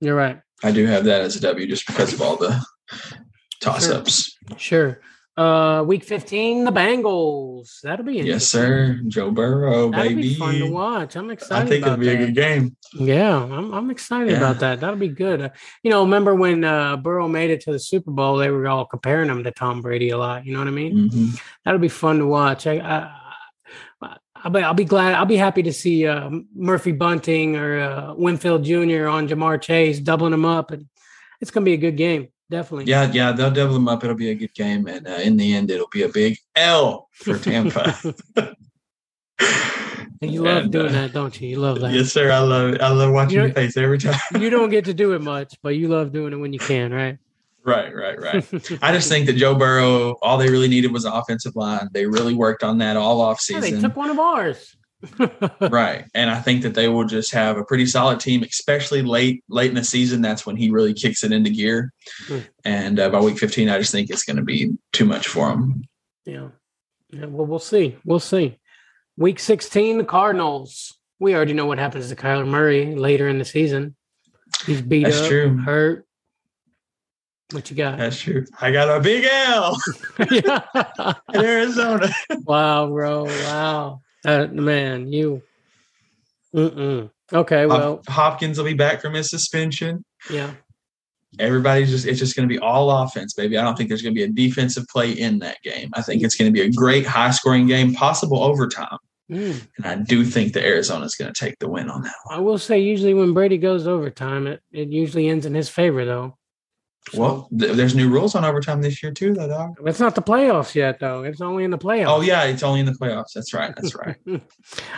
You're 0.00 0.14
right. 0.14 0.40
I 0.62 0.70
do 0.70 0.86
have 0.86 1.04
that 1.06 1.22
as 1.22 1.34
a 1.34 1.40
W 1.40 1.66
just 1.66 1.86
because 1.88 2.12
of 2.12 2.22
all 2.22 2.36
the 2.36 2.62
toss 3.60 3.88
ups. 3.88 4.36
Sure. 4.56 5.00
Uh, 5.38 5.84
week 5.84 6.02
15, 6.02 6.64
the 6.64 6.72
Bengals. 6.72 7.80
That'll 7.82 8.04
be 8.04 8.14
Yes, 8.16 8.46
sir. 8.48 9.00
Joe 9.06 9.30
Burrow, 9.30 9.90
That'll 9.90 10.08
baby. 10.08 10.22
be 10.22 10.34
fun 10.34 10.56
to 10.56 10.68
watch. 10.70 11.14
I'm 11.14 11.30
excited. 11.30 11.66
I 11.66 11.68
think 11.70 11.86
it'll 11.86 11.96
be 11.96 12.08
a 12.08 12.16
good 12.16 12.34
game. 12.34 12.76
Yeah, 12.92 13.36
I'm 13.44 13.72
I'm 13.72 13.90
excited 13.90 14.32
Yeah. 14.32 14.38
about 14.38 14.58
that. 14.60 14.80
That'll 14.80 14.96
be 14.96 15.08
good. 15.08 15.40
Uh, 15.40 15.48
you 15.84 15.90
know, 15.90 16.02
remember 16.02 16.34
when 16.34 16.64
uh, 16.64 16.96
Burrow 16.96 17.28
made 17.28 17.50
it 17.50 17.60
to 17.62 17.72
the 17.72 17.78
Super 17.78 18.10
Bowl? 18.10 18.36
They 18.36 18.50
were 18.50 18.66
all 18.66 18.84
comparing 18.84 19.28
him 19.30 19.44
to 19.44 19.52
Tom 19.52 19.80
Brady 19.80 20.10
a 20.10 20.18
lot. 20.18 20.44
You 20.44 20.54
know 20.54 20.58
what 20.58 20.66
I 20.68 20.72
mean? 20.72 21.08
Mhm. 21.08 21.40
That'll 21.64 21.78
be 21.80 21.88
fun 21.88 22.18
to 22.18 22.26
watch. 22.26 22.66
I, 22.66 22.78
I, 22.80 23.12
I'll 24.42 24.50
be 24.50 24.60
I'll 24.60 24.74
be 24.74 24.84
glad. 24.84 25.14
I'll 25.14 25.24
be 25.26 25.36
happy 25.36 25.62
to 25.64 25.72
see 25.72 26.06
uh, 26.06 26.30
Murphy 26.54 26.92
Bunting 26.92 27.54
or 27.56 27.78
uh, 27.80 28.14
Winfield 28.14 28.64
Jr. 28.64 29.06
on 29.08 29.28
Ja'Marr 29.28 29.60
Chase 29.60 30.00
doubling 30.00 30.32
him 30.32 30.44
up, 30.44 30.70
and 30.72 30.86
it's 31.40 31.50
gonna 31.50 31.64
be 31.64 31.74
a 31.74 31.76
good 31.78 31.96
game. 31.96 32.28
Definitely. 32.50 32.86
Yeah, 32.86 33.10
yeah, 33.12 33.32
they'll 33.32 33.50
double 33.50 33.74
them 33.74 33.88
up. 33.88 34.02
It'll 34.02 34.16
be 34.16 34.30
a 34.30 34.34
good 34.34 34.54
game, 34.54 34.86
and 34.86 35.06
uh, 35.06 35.12
in 35.22 35.36
the 35.36 35.54
end, 35.54 35.70
it'll 35.70 35.88
be 35.88 36.02
a 36.02 36.08
big 36.08 36.38
L 36.56 37.08
for 37.12 37.38
Tampa. 37.38 37.94
And 40.20 40.32
you 40.32 40.42
love 40.42 40.64
And, 40.64 40.72
doing 40.72 40.88
uh, 40.88 40.92
that, 40.92 41.12
don't 41.12 41.40
you? 41.40 41.48
You 41.48 41.58
love 41.60 41.80
that. 41.80 41.92
yes, 41.92 42.12
sir. 42.12 42.30
I 42.30 42.40
love 42.40 42.74
it. 42.74 42.80
I 42.80 42.88
love 42.88 43.12
watching 43.12 43.38
your 43.38 43.52
face 43.52 43.76
every 43.76 43.98
time. 43.98 44.18
You 44.40 44.50
don't 44.50 44.70
get 44.70 44.84
to 44.86 44.94
do 44.94 45.12
it 45.12 45.22
much, 45.22 45.54
but 45.62 45.76
you 45.76 45.88
love 45.88 46.12
doing 46.12 46.32
it 46.32 46.36
when 46.36 46.52
you 46.52 46.58
can, 46.58 46.92
right? 46.92 47.18
right, 47.64 47.94
right, 47.94 48.20
right. 48.20 48.82
I 48.82 48.92
just 48.92 49.08
think 49.08 49.26
that 49.26 49.34
Joe 49.34 49.54
Burrow, 49.54 50.16
all 50.22 50.38
they 50.38 50.48
really 50.48 50.68
needed 50.68 50.90
was 50.90 51.04
an 51.04 51.12
offensive 51.12 51.54
line. 51.54 51.88
They 51.92 52.06
really 52.06 52.34
worked 52.34 52.64
on 52.64 52.78
that 52.78 52.96
all 52.96 53.20
off 53.20 53.44
Yeah, 53.48 53.60
they 53.60 53.78
took 53.78 53.94
one 53.94 54.10
of 54.10 54.18
ours. 54.18 54.74
Right. 55.60 56.04
And 56.14 56.28
I 56.30 56.40
think 56.40 56.62
that 56.62 56.74
they 56.74 56.88
will 56.88 57.04
just 57.04 57.32
have 57.32 57.56
a 57.56 57.64
pretty 57.64 57.86
solid 57.86 58.20
team, 58.20 58.42
especially 58.42 59.02
late 59.02 59.44
late 59.48 59.70
in 59.70 59.76
the 59.76 59.84
season. 59.84 60.22
That's 60.22 60.44
when 60.44 60.56
he 60.56 60.70
really 60.70 60.94
kicks 60.94 61.22
it 61.22 61.32
into 61.32 61.50
gear. 61.50 61.92
Hmm. 62.26 62.38
And 62.64 63.00
uh, 63.00 63.10
by 63.10 63.20
week 63.20 63.38
15, 63.38 63.68
I 63.68 63.78
just 63.78 63.92
think 63.92 64.10
it's 64.10 64.24
going 64.24 64.36
to 64.38 64.42
be 64.42 64.72
too 64.92 65.04
much 65.04 65.28
for 65.28 65.50
him. 65.50 65.84
Yeah. 66.24 66.48
Yeah. 67.10 67.26
Well, 67.26 67.46
we'll 67.46 67.58
see. 67.58 67.96
We'll 68.04 68.20
see. 68.20 68.58
Week 69.16 69.38
16, 69.38 69.98
the 69.98 70.04
Cardinals. 70.04 70.94
We 71.18 71.34
already 71.34 71.52
know 71.52 71.66
what 71.66 71.78
happens 71.78 72.08
to 72.08 72.16
Kyler 72.16 72.46
Murray 72.46 72.94
later 72.94 73.28
in 73.28 73.38
the 73.38 73.44
season. 73.44 73.96
He's 74.66 74.82
beat 74.82 75.04
That's 75.04 75.20
up, 75.20 75.28
true. 75.28 75.56
hurt. 75.56 76.06
What 77.50 77.70
you 77.70 77.76
got? 77.76 77.96
That's 77.96 78.20
true. 78.20 78.44
I 78.60 78.70
got 78.70 78.94
a 78.94 79.00
big 79.00 79.24
L 79.24 79.78
in 80.18 81.42
Arizona. 81.42 82.10
Wow, 82.44 82.88
bro. 82.88 83.24
Wow. 83.24 84.02
Uh, 84.28 84.46
man, 84.48 85.12
you. 85.12 85.42
Mm-mm. 86.54 87.10
Okay, 87.32 87.66
well, 87.66 87.96
Hop- 87.96 88.08
Hopkins 88.08 88.58
will 88.58 88.64
be 88.64 88.74
back 88.74 89.00
from 89.00 89.14
his 89.14 89.30
suspension. 89.30 90.04
yeah. 90.30 90.52
Everybody's 91.38 91.90
just 91.90 92.06
it's 92.06 92.18
just 92.18 92.34
going 92.34 92.48
to 92.48 92.52
be 92.52 92.58
all 92.58 92.90
offense, 92.90 93.34
baby. 93.34 93.58
I 93.58 93.62
don't 93.62 93.76
think 93.76 93.90
there's 93.90 94.00
going 94.00 94.14
to 94.14 94.18
be 94.18 94.24
a 94.24 94.48
defensive 94.48 94.86
play 94.88 95.12
in 95.12 95.38
that 95.40 95.58
game. 95.62 95.90
I 95.92 96.00
think 96.00 96.22
it's 96.22 96.34
going 96.34 96.50
to 96.50 96.52
be 96.52 96.66
a 96.66 96.72
great 96.72 97.04
high 97.06 97.32
scoring 97.32 97.66
game, 97.66 97.92
possible 97.92 98.42
overtime. 98.42 98.96
Mm. 99.30 99.60
And 99.76 99.86
I 99.86 99.96
do 99.96 100.24
think 100.24 100.54
that 100.54 100.64
Arizona's 100.64 101.16
going 101.16 101.32
to 101.32 101.38
take 101.38 101.58
the 101.58 101.68
win 101.68 101.90
on 101.90 102.02
that 102.02 102.14
one. 102.24 102.38
I 102.38 102.40
will 102.40 102.56
say, 102.56 102.78
usually 102.78 103.12
when 103.12 103.34
Brady 103.34 103.58
goes 103.58 103.86
overtime, 103.86 104.46
it, 104.46 104.62
it 104.72 104.88
usually 104.88 105.28
ends 105.28 105.44
in 105.44 105.54
his 105.54 105.68
favor, 105.68 106.06
though. 106.06 106.38
Well, 107.14 107.48
th- 107.56 107.72
there's 107.76 107.94
new 107.94 108.08
rules 108.08 108.34
on 108.34 108.44
overtime 108.44 108.82
this 108.82 109.02
year 109.02 109.12
too, 109.12 109.34
though, 109.34 109.48
dog. 109.48 109.76
it's 109.86 110.00
not 110.00 110.14
the 110.14 110.22
playoffs 110.22 110.74
yet, 110.74 111.00
though. 111.00 111.22
It's 111.22 111.40
only 111.40 111.64
in 111.64 111.70
the 111.70 111.78
playoffs. 111.78 112.08
Oh 112.08 112.20
yeah, 112.20 112.44
it's 112.44 112.62
only 112.62 112.80
in 112.80 112.86
the 112.86 112.92
playoffs. 112.92 113.32
That's 113.34 113.54
right. 113.54 113.74
That's 113.74 113.94
right. 113.94 114.16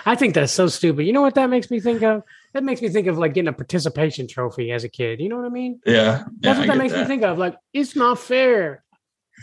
I 0.06 0.14
think 0.14 0.34
that's 0.34 0.52
so 0.52 0.68
stupid. 0.68 1.04
You 1.06 1.12
know 1.12 1.22
what 1.22 1.34
that 1.34 1.50
makes 1.50 1.70
me 1.70 1.80
think 1.80 2.02
of? 2.02 2.22
That 2.52 2.64
makes 2.64 2.82
me 2.82 2.88
think 2.88 3.06
of 3.06 3.18
like 3.18 3.34
getting 3.34 3.48
a 3.48 3.52
participation 3.52 4.26
trophy 4.26 4.72
as 4.72 4.84
a 4.84 4.88
kid. 4.88 5.20
You 5.20 5.28
know 5.28 5.36
what 5.36 5.46
I 5.46 5.50
mean? 5.50 5.80
Yeah. 5.86 6.24
That's 6.40 6.58
what 6.58 6.68
that 6.68 6.76
makes 6.78 6.92
me 6.94 7.04
think 7.04 7.22
of. 7.22 7.38
Like, 7.38 7.56
it's 7.72 7.94
not 7.94 8.18
fair. 8.18 8.82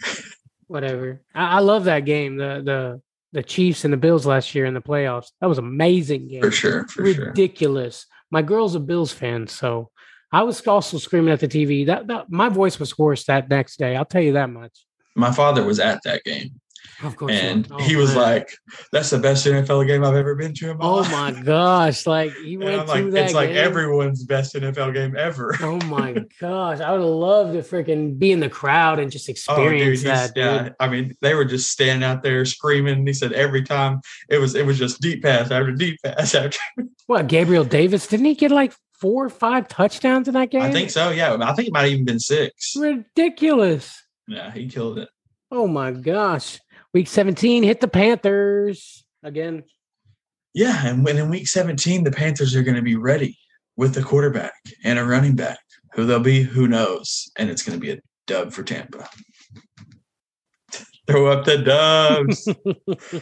Whatever. 0.67 1.21
I, 1.33 1.57
I 1.57 1.59
love 1.59 1.85
that 1.85 2.01
game. 2.01 2.37
The 2.37 2.61
the 2.63 3.01
the 3.33 3.43
Chiefs 3.43 3.83
and 3.83 3.93
the 3.93 3.97
Bills 3.97 4.25
last 4.25 4.55
year 4.55 4.65
in 4.65 4.73
the 4.73 4.81
playoffs. 4.81 5.31
That 5.41 5.47
was 5.47 5.57
an 5.57 5.65
amazing 5.65 6.27
game. 6.27 6.41
For 6.41 6.51
sure, 6.51 6.87
for 6.87 7.13
sure. 7.13 7.27
Ridiculous. 7.27 8.05
My 8.31 8.41
girl's 8.41 8.75
a 8.75 8.79
Bills 8.79 9.13
fan, 9.13 9.47
so 9.47 9.89
I 10.31 10.43
was 10.43 10.65
also 10.67 10.97
screaming 10.97 11.31
at 11.33 11.39
the 11.39 11.47
TV. 11.47 11.85
That, 11.85 12.07
that 12.07 12.29
my 12.29 12.49
voice 12.49 12.79
was 12.79 12.91
hoarse 12.91 13.23
that 13.25 13.49
next 13.49 13.77
day. 13.79 13.95
I'll 13.95 14.05
tell 14.05 14.21
you 14.21 14.33
that 14.33 14.49
much. 14.49 14.85
My 15.15 15.31
father 15.31 15.63
was 15.63 15.79
at 15.79 16.03
that 16.03 16.23
game, 16.25 16.59
Of 17.01 17.15
course. 17.15 17.31
and 17.31 17.67
Oh, 17.71 17.79
he 17.79 17.95
was 17.95 18.09
man. 18.13 18.17
like, 18.23 18.51
"That's 18.91 19.09
the 19.09 19.17
best 19.17 19.47
NFL 19.47 19.87
game 19.87 20.03
I've 20.03 20.13
ever 20.15 20.35
been 20.35 20.53
to 20.55 20.75
my 20.75 20.85
"Oh 20.85 20.95
life." 20.97 21.11
my 21.11 21.31
gosh!" 21.43 22.05
Like 22.05 22.33
he 22.33 22.55
went 22.57 22.87
like, 22.87 23.09
that 23.11 23.23
it's 23.25 23.33
like 23.33 23.49
game. 23.49 23.57
everyone's 23.57 24.23
best 24.25 24.53
NFL 24.53 24.93
game 24.93 25.15
ever. 25.17 25.55
Oh 25.61 25.79
my 25.85 26.13
gosh! 26.41 26.79
I 26.81 26.91
would 26.91 27.01
love 27.03 27.53
to 27.53 27.59
freaking 27.59 28.19
be 28.19 28.31
in 28.31 28.39
the 28.41 28.49
crowd 28.49 28.99
and 28.99 29.11
just 29.11 29.27
Oh, 29.27 29.31
experience 29.31 30.01
dude, 30.01 30.09
that, 30.11 30.35
dude. 30.35 30.43
yeah. 30.43 30.69
I 30.79 30.87
mean, 30.87 31.15
they 31.21 31.33
were 31.33 31.45
just 31.45 31.71
standing 31.71 32.07
out 32.07 32.21
there 32.21 32.45
screaming. 32.45 33.07
He 33.07 33.13
said 33.13 33.33
every 33.33 33.63
time 33.63 34.01
it 34.29 34.37
was 34.37 34.53
it 34.53 34.65
was 34.67 34.77
just 34.77 35.01
deep 35.01 35.23
pass 35.23 35.49
after 35.49 35.71
deep 35.71 35.97
pass 36.03 36.35
after. 36.35 36.59
What 37.07 37.27
Gabriel 37.27 37.63
Davis 37.63 38.05
didn't 38.05 38.25
he 38.27 38.35
get 38.35 38.51
like 38.51 38.73
four 38.99 39.25
or 39.25 39.29
five 39.29 39.67
touchdowns 39.67 40.27
in 40.27 40.33
that 40.33 40.51
game? 40.51 40.61
I 40.61 40.71
think 40.71 40.89
so. 40.89 41.11
Yeah, 41.11 41.37
I 41.39 41.53
think 41.53 41.69
it 41.69 41.73
might 41.73 41.83
have 41.83 41.91
even 41.91 42.05
been 42.05 42.19
six. 42.19 42.75
ridiculous. 42.75 44.03
Yeah, 44.27 44.51
he 44.51 44.67
killed 44.67 44.99
it. 44.99 45.09
Oh 45.51 45.67
my 45.67 45.91
gosh! 45.91 46.59
Week 46.93 47.07
seventeen 47.07 47.63
hit 47.63 47.79
the 47.79 47.87
Panthers 47.87 49.05
again. 49.23 49.63
Yeah, 50.57 50.87
and 50.87 51.05
when 51.05 51.17
in 51.17 51.29
week 51.29 51.47
17, 51.47 52.03
the 52.03 52.09
Panthers 52.09 52.55
are 52.55 52.63
going 52.63 52.77
to 52.77 52.81
be 52.81 52.95
ready 52.95 53.37
with 53.75 53.95
a 53.95 54.01
quarterback 54.01 54.55
and 54.83 54.97
a 54.97 55.05
running 55.05 55.35
back. 55.35 55.59
Who 55.93 56.07
they'll 56.07 56.19
be, 56.19 56.41
who 56.41 56.67
knows? 56.67 57.29
And 57.37 57.51
it's 57.51 57.61
going 57.61 57.79
to 57.79 57.85
be 57.85 57.91
a 57.91 57.99
dub 58.25 58.51
for 58.51 58.63
Tampa. 58.63 59.07
Throw 61.07 61.27
up 61.27 61.45
the 61.45 61.57
dubs. 61.59 62.49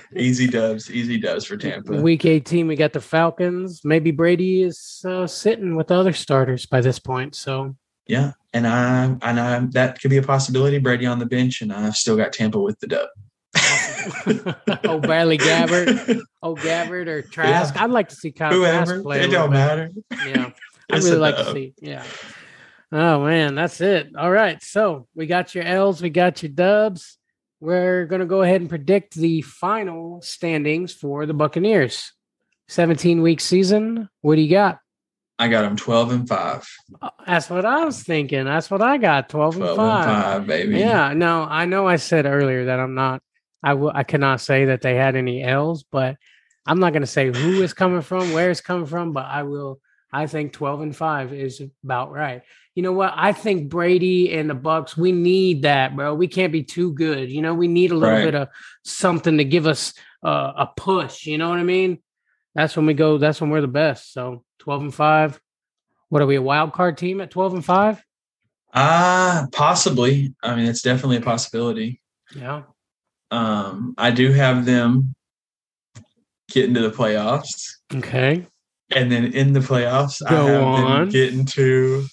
easy 0.15 0.47
dubs, 0.47 0.89
easy 0.89 1.19
dubs 1.19 1.45
for 1.45 1.55
Tampa. 1.55 2.01
Week 2.01 2.25
eighteen, 2.25 2.67
we 2.67 2.75
got 2.75 2.93
the 2.93 3.01
Falcons. 3.01 3.81
Maybe 3.83 4.11
Brady 4.11 4.63
is 4.63 5.03
uh, 5.07 5.27
sitting 5.27 5.75
with 5.75 5.87
the 5.87 5.95
other 5.95 6.13
starters 6.13 6.65
by 6.65 6.81
this 6.81 6.97
point. 6.97 7.35
So 7.35 7.75
yeah, 8.07 8.31
and 8.53 8.65
I 8.65 9.15
and 9.21 9.39
I 9.39 9.59
that 9.71 10.01
could 10.01 10.09
be 10.09 10.17
a 10.17 10.23
possibility. 10.23 10.79
Brady 10.79 11.05
on 11.05 11.19
the 11.19 11.25
bench, 11.27 11.61
and 11.61 11.71
I've 11.71 11.95
still 11.95 12.17
got 12.17 12.33
Tampa 12.33 12.59
with 12.59 12.79
the 12.79 12.87
dub. 12.87 13.09
oh, 14.85 14.99
Bradley 14.99 15.37
Gabbert. 15.37 16.21
Oh, 16.41 16.55
Gabbert 16.55 17.07
or 17.07 17.21
Trask. 17.31 17.79
I'd 17.79 17.91
like 17.91 18.09
to 18.09 18.15
see 18.15 18.31
Kyle 18.31 18.51
Trask 18.51 18.87
Whoever, 18.87 19.03
play. 19.03 19.23
it 19.23 19.31
don't 19.31 19.49
bit. 19.49 19.55
matter. 19.55 19.91
Yeah. 20.27 20.51
I 20.91 20.97
really 20.97 21.17
like 21.17 21.37
to 21.37 21.51
see. 21.51 21.73
Yeah. 21.79 22.03
Oh 22.91 23.23
man, 23.23 23.55
that's 23.55 23.81
it. 23.81 24.15
All 24.17 24.31
right. 24.31 24.61
So 24.63 25.07
we 25.15 25.25
got 25.25 25.55
your 25.55 25.63
L's, 25.63 26.01
we 26.01 26.09
got 26.09 26.41
your 26.43 26.51
dubs. 26.51 27.17
We're 27.65 28.06
gonna 28.06 28.28
go 28.28 28.43
ahead 28.43 28.62
and 28.62 28.69
predict 28.69 29.15
the 29.15 29.41
final 29.41 30.21
standings 30.21 30.93
for 30.93 31.25
the 31.25 31.34
Buccaneers. 31.34 32.13
17 32.67 33.23
week 33.23 33.41
season. 33.41 34.08
What 34.21 34.36
do 34.36 34.41
you 34.41 34.51
got? 34.51 34.78
I 35.39 35.47
got 35.47 35.63
them 35.63 35.75
12 35.75 36.12
and 36.12 36.30
5. 36.30 36.67
Oh, 37.01 37.10
That's 37.25 37.49
what 37.49 37.65
I 37.65 37.84
was 37.84 38.04
thinking. 38.04 38.45
That's 38.45 38.69
what 38.69 38.84
I 38.84 38.97
got. 38.97 39.30
12 39.30 39.56
and 39.56 39.75
5. 39.75 39.80
and 39.80 40.23
5, 40.23 40.47
baby. 40.47 40.78
Yeah, 40.78 41.13
no, 41.13 41.43
I 41.43 41.65
know 41.65 41.88
I 41.88 41.95
said 41.95 42.28
earlier 42.28 42.65
that 42.65 42.80
I'm 42.80 42.93
not 42.93 43.23
I 43.63 43.73
will 43.73 43.91
I 43.93 44.04
cannot 44.04 44.41
say 44.41 44.65
that 44.65 44.82
they 44.82 44.93
had 44.93 45.15
any 45.15 45.43
L's, 45.43 45.84
but 45.91 46.17
I'm 46.67 46.80
not 46.80 46.93
gonna 46.93 47.08
say 47.08 47.32
who 47.32 47.63
is 47.63 47.73
coming 47.73 48.01
from, 48.01 48.32
where 48.32 48.51
it's 48.51 48.62
coming 48.62 48.86
from, 48.86 49.12
but 49.12 49.25
I 49.25 49.41
will 49.41 49.80
I 50.15 50.28
think 50.28 50.54
12 50.54 50.82
and 50.82 50.95
5 50.95 51.34
is 51.34 51.62
about 51.84 52.12
right. 52.12 52.41
You 52.73 52.84
know 52.84 52.93
what? 52.93 53.13
I 53.15 53.34
think 53.34 53.69
Brady 53.69 54.34
and 54.34 54.49
the 54.49 54.54
Bucks, 54.56 54.95
we 54.95 55.12
need 55.12 55.63
that, 55.63 55.93
bro. 55.93 56.13
We 56.13 56.28
can't 56.30 56.54
be 56.54 56.63
too 56.63 56.93
good. 56.93 57.30
You 57.30 57.41
know, 57.41 57.54
we 57.54 57.67
need 57.67 57.91
a 57.91 57.95
little 57.95 58.15
Right. 58.15 58.23
bit 58.23 58.36
of 58.36 58.47
something 58.86 59.38
to 59.38 59.43
give 59.43 59.67
us 59.67 59.93
uh, 60.23 60.54
a 60.58 60.67
push. 60.78 61.25
You 61.25 61.38
know 61.38 61.49
what 61.49 61.60
I 61.60 61.63
mean? 61.63 61.99
That's 62.54 62.78
when 62.78 62.86
we 62.86 62.93
go. 62.93 63.17
That's 63.17 63.41
when 63.41 63.49
we're 63.49 63.60
the 63.60 63.67
best. 63.67 64.13
So 64.13 64.45
12 64.60 64.82
and 64.84 64.93
5. 64.95 65.41
What 66.08 66.21
are 66.21 66.25
we, 66.25 66.38
a 66.38 66.41
wild 66.41 66.71
card 66.71 66.97
team 66.97 67.19
at 67.19 67.32
12 67.32 67.56
and 67.56 67.65
5? 67.65 68.01
Ah, 68.73 69.47
possibly. 69.51 70.34
I 70.41 70.56
mean, 70.56 70.65
it's 70.65 70.82
definitely 70.82 71.17
a 71.17 71.21
possibility. 71.21 72.01
Yeah. 72.34 72.63
Um, 73.32 73.95
I 73.97 74.12
do 74.12 74.32
have 74.32 74.65
them 74.65 75.13
getting 76.51 76.73
to 76.75 76.82
the 76.82 76.91
playoffs. 76.91 77.67
Okay. 77.93 78.47
And 78.91 79.11
then 79.11 79.25
in 79.33 79.53
the 79.53 79.59
playoffs, 79.61 80.21
I 80.25 80.33
have 80.33 80.63
on. 80.63 80.99
them 81.01 81.09
getting 81.09 81.45
to 81.45 82.05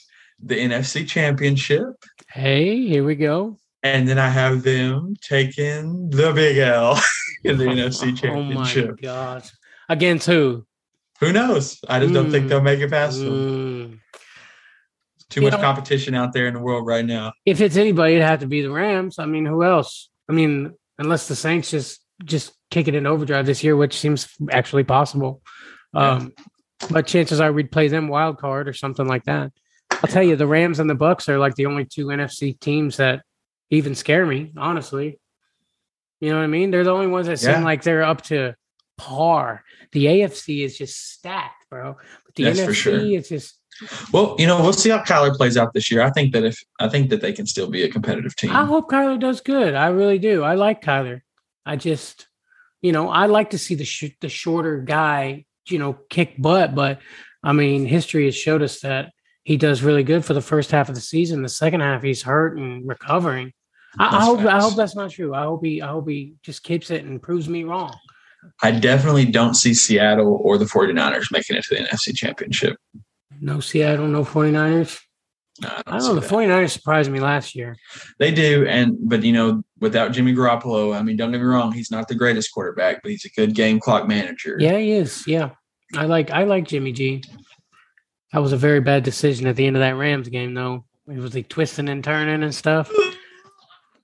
the 0.42 0.56
NFC 0.56 1.06
championship. 1.06 1.84
Hey, 2.28 2.86
here 2.86 3.04
we 3.04 3.14
go. 3.14 3.58
And 3.82 4.08
then 4.08 4.18
I 4.18 4.28
have 4.28 4.62
them 4.62 5.14
taking 5.20 6.08
the 6.10 6.32
big 6.32 6.56
L 6.58 6.98
in 7.44 7.58
the 7.58 7.64
NFC 7.64 8.16
championship. 8.18 8.86
Oh 8.88 8.92
my 8.92 8.96
gosh. 9.02 9.50
Against 9.88 10.26
who? 10.26 10.64
Who 11.20 11.32
knows? 11.32 11.78
I 11.88 12.00
just 12.00 12.14
don't 12.14 12.30
think 12.30 12.46
Mm. 12.46 12.48
they'll 12.48 12.60
make 12.62 12.80
it 12.80 12.90
past 12.90 13.18
them. 13.18 13.28
Mm. 13.28 13.98
Too 15.30 15.40
You 15.40 15.46
much 15.50 15.52
know- 15.58 15.64
competition 15.64 16.14
out 16.14 16.32
there 16.32 16.46
in 16.46 16.54
the 16.54 16.60
world 16.60 16.86
right 16.86 17.04
now. 17.04 17.32
If 17.44 17.60
it's 17.60 17.76
anybody, 17.76 18.14
it'd 18.14 18.26
have 18.26 18.40
to 18.40 18.46
be 18.46 18.62
the 18.62 18.70
Rams. 18.70 19.18
I 19.18 19.26
mean, 19.26 19.44
who 19.46 19.62
else? 19.64 20.08
I 20.28 20.32
mean, 20.32 20.72
unless 20.98 21.28
the 21.28 21.36
Saints 21.36 21.70
just 21.70 22.00
just 22.24 22.52
kick 22.70 22.86
it 22.88 22.94
in 22.94 23.06
overdrive 23.06 23.46
this 23.46 23.64
year, 23.64 23.76
which 23.76 23.98
seems 23.98 24.28
actually 24.50 24.84
possible. 24.84 25.42
Um, 25.94 26.32
but 26.90 27.06
chances 27.06 27.40
are 27.40 27.52
we'd 27.52 27.70
play 27.72 27.88
them 27.88 28.08
wild 28.08 28.38
card 28.38 28.68
or 28.68 28.72
something 28.72 29.06
like 29.06 29.24
that. 29.24 29.52
I'll 29.90 30.08
tell 30.10 30.22
you, 30.22 30.36
the 30.36 30.46
Rams 30.46 30.78
and 30.80 30.88
the 30.90 30.94
Bucks 30.94 31.28
are 31.28 31.38
like 31.38 31.54
the 31.54 31.66
only 31.66 31.84
two 31.84 32.06
NFC 32.06 32.58
teams 32.58 32.96
that 32.96 33.22
even 33.70 33.94
scare 33.94 34.26
me, 34.26 34.52
honestly. 34.56 35.18
You 36.20 36.30
know 36.30 36.36
what 36.38 36.44
I 36.44 36.48
mean? 36.48 36.70
They're 36.70 36.84
the 36.84 36.90
only 36.92 37.06
ones 37.08 37.26
that 37.26 37.42
Yeah. 37.42 37.54
seem 37.56 37.64
like 37.64 37.82
they're 37.82 38.02
up 38.02 38.22
to 38.24 38.54
par. 38.98 39.64
The 39.92 40.06
AFC 40.06 40.62
is 40.64 40.76
just 40.78 41.12
stacked, 41.14 41.68
bro. 41.70 41.96
But 42.24 42.34
the 42.34 42.44
That's 42.44 42.60
NFC, 42.60 42.74
sure. 42.74 43.00
it's 43.18 43.28
just 43.28 43.58
Well, 44.12 44.36
you 44.38 44.46
know, 44.46 44.60
we'll 44.62 44.72
see 44.72 44.90
how 44.90 45.02
Kyler 45.02 45.34
plays 45.34 45.56
out 45.56 45.72
this 45.72 45.90
year. 45.90 46.02
I 46.02 46.10
think 46.10 46.32
that 46.34 46.44
if 46.44 46.62
I 46.78 46.88
think 46.88 47.10
that 47.10 47.20
they 47.20 47.32
can 47.32 47.46
still 47.46 47.68
be 47.70 47.82
a 47.82 47.88
competitive 47.88 48.36
team. 48.36 48.50
I 48.50 48.64
hope 48.64 48.90
Kyler 48.90 49.18
does 49.18 49.40
good. 49.40 49.74
I 49.74 49.88
really 49.88 50.18
do. 50.18 50.42
I 50.42 50.54
like 50.54 50.82
Kyler. 50.82 51.22
I 51.64 51.76
just, 51.76 52.26
you 52.82 52.92
know, 52.92 53.08
I 53.08 53.26
like 53.26 53.50
to 53.50 53.58
see 53.58 53.74
the 53.74 53.84
sh- 53.84 54.16
the 54.20 54.28
shorter 54.28 54.78
guy, 54.80 55.46
you 55.68 55.78
know, 55.78 55.94
kick 56.08 56.40
butt. 56.40 56.74
But 56.74 57.00
I 57.42 57.52
mean, 57.52 57.86
history 57.86 58.26
has 58.26 58.36
showed 58.36 58.62
us 58.62 58.80
that 58.80 59.12
he 59.44 59.56
does 59.56 59.82
really 59.82 60.04
good 60.04 60.24
for 60.24 60.34
the 60.34 60.40
first 60.40 60.70
half 60.70 60.88
of 60.88 60.94
the 60.94 61.00
season. 61.00 61.42
The 61.42 61.48
second 61.48 61.80
half, 61.80 62.02
he's 62.02 62.22
hurt 62.22 62.56
and 62.56 62.86
recovering. 62.86 63.52
I, 63.98 64.18
I 64.18 64.24
hope. 64.24 64.40
I 64.40 64.60
hope 64.60 64.76
that's 64.76 64.96
not 64.96 65.10
true. 65.10 65.34
I 65.34 65.42
hope 65.42 65.64
he. 65.64 65.82
I 65.82 65.88
hope 65.88 66.08
he 66.08 66.34
just 66.42 66.62
keeps 66.62 66.90
it 66.90 67.04
and 67.04 67.20
proves 67.20 67.48
me 67.48 67.64
wrong. 67.64 67.94
I 68.62 68.72
definitely 68.72 69.26
don't 69.26 69.54
see 69.54 69.74
Seattle 69.74 70.40
or 70.42 70.58
the 70.58 70.64
49ers 70.64 71.30
making 71.30 71.56
it 71.56 71.64
to 71.64 71.74
the 71.76 71.82
NFC 71.82 72.14
championship. 72.14 72.76
No 73.40 73.60
Seattle, 73.60 74.08
no 74.08 74.24
49ers. 74.24 74.98
No, 75.60 75.68
I 75.68 75.72
I 75.72 75.82
don't, 75.82 75.84
don't 76.00 76.08
know. 76.08 76.14
The 76.14 76.20
that. 76.20 76.30
49ers 76.30 76.70
surprised 76.70 77.10
me 77.10 77.20
last 77.20 77.54
year. 77.54 77.76
They 78.18 78.32
do, 78.32 78.66
and 78.66 78.96
but 79.00 79.22
you 79.22 79.32
know, 79.32 79.62
without 79.80 80.12
Jimmy 80.12 80.32
Garoppolo, 80.34 80.96
I 80.96 81.02
mean, 81.02 81.16
don't 81.16 81.30
get 81.30 81.40
me 81.40 81.46
wrong, 81.46 81.72
he's 81.72 81.90
not 81.90 82.08
the 82.08 82.14
greatest 82.14 82.52
quarterback, 82.52 83.02
but 83.02 83.10
he's 83.10 83.24
a 83.26 83.30
good 83.30 83.54
game 83.54 83.78
clock 83.78 84.08
manager. 84.08 84.56
Yeah, 84.58 84.78
he 84.78 84.92
is. 84.92 85.24
Yeah. 85.26 85.50
I 85.94 86.06
like 86.06 86.30
I 86.30 86.44
like 86.44 86.66
Jimmy 86.66 86.92
G. 86.92 87.22
That 88.32 88.38
was 88.40 88.52
a 88.54 88.56
very 88.56 88.80
bad 88.80 89.02
decision 89.04 89.46
at 89.46 89.56
the 89.56 89.66
end 89.66 89.76
of 89.76 89.80
that 89.80 89.96
Rams 89.96 90.28
game, 90.30 90.54
though. 90.54 90.86
He 91.10 91.18
was 91.18 91.34
like 91.34 91.48
twisting 91.50 91.90
and 91.90 92.02
turning 92.02 92.42
and 92.42 92.54
stuff. 92.54 92.90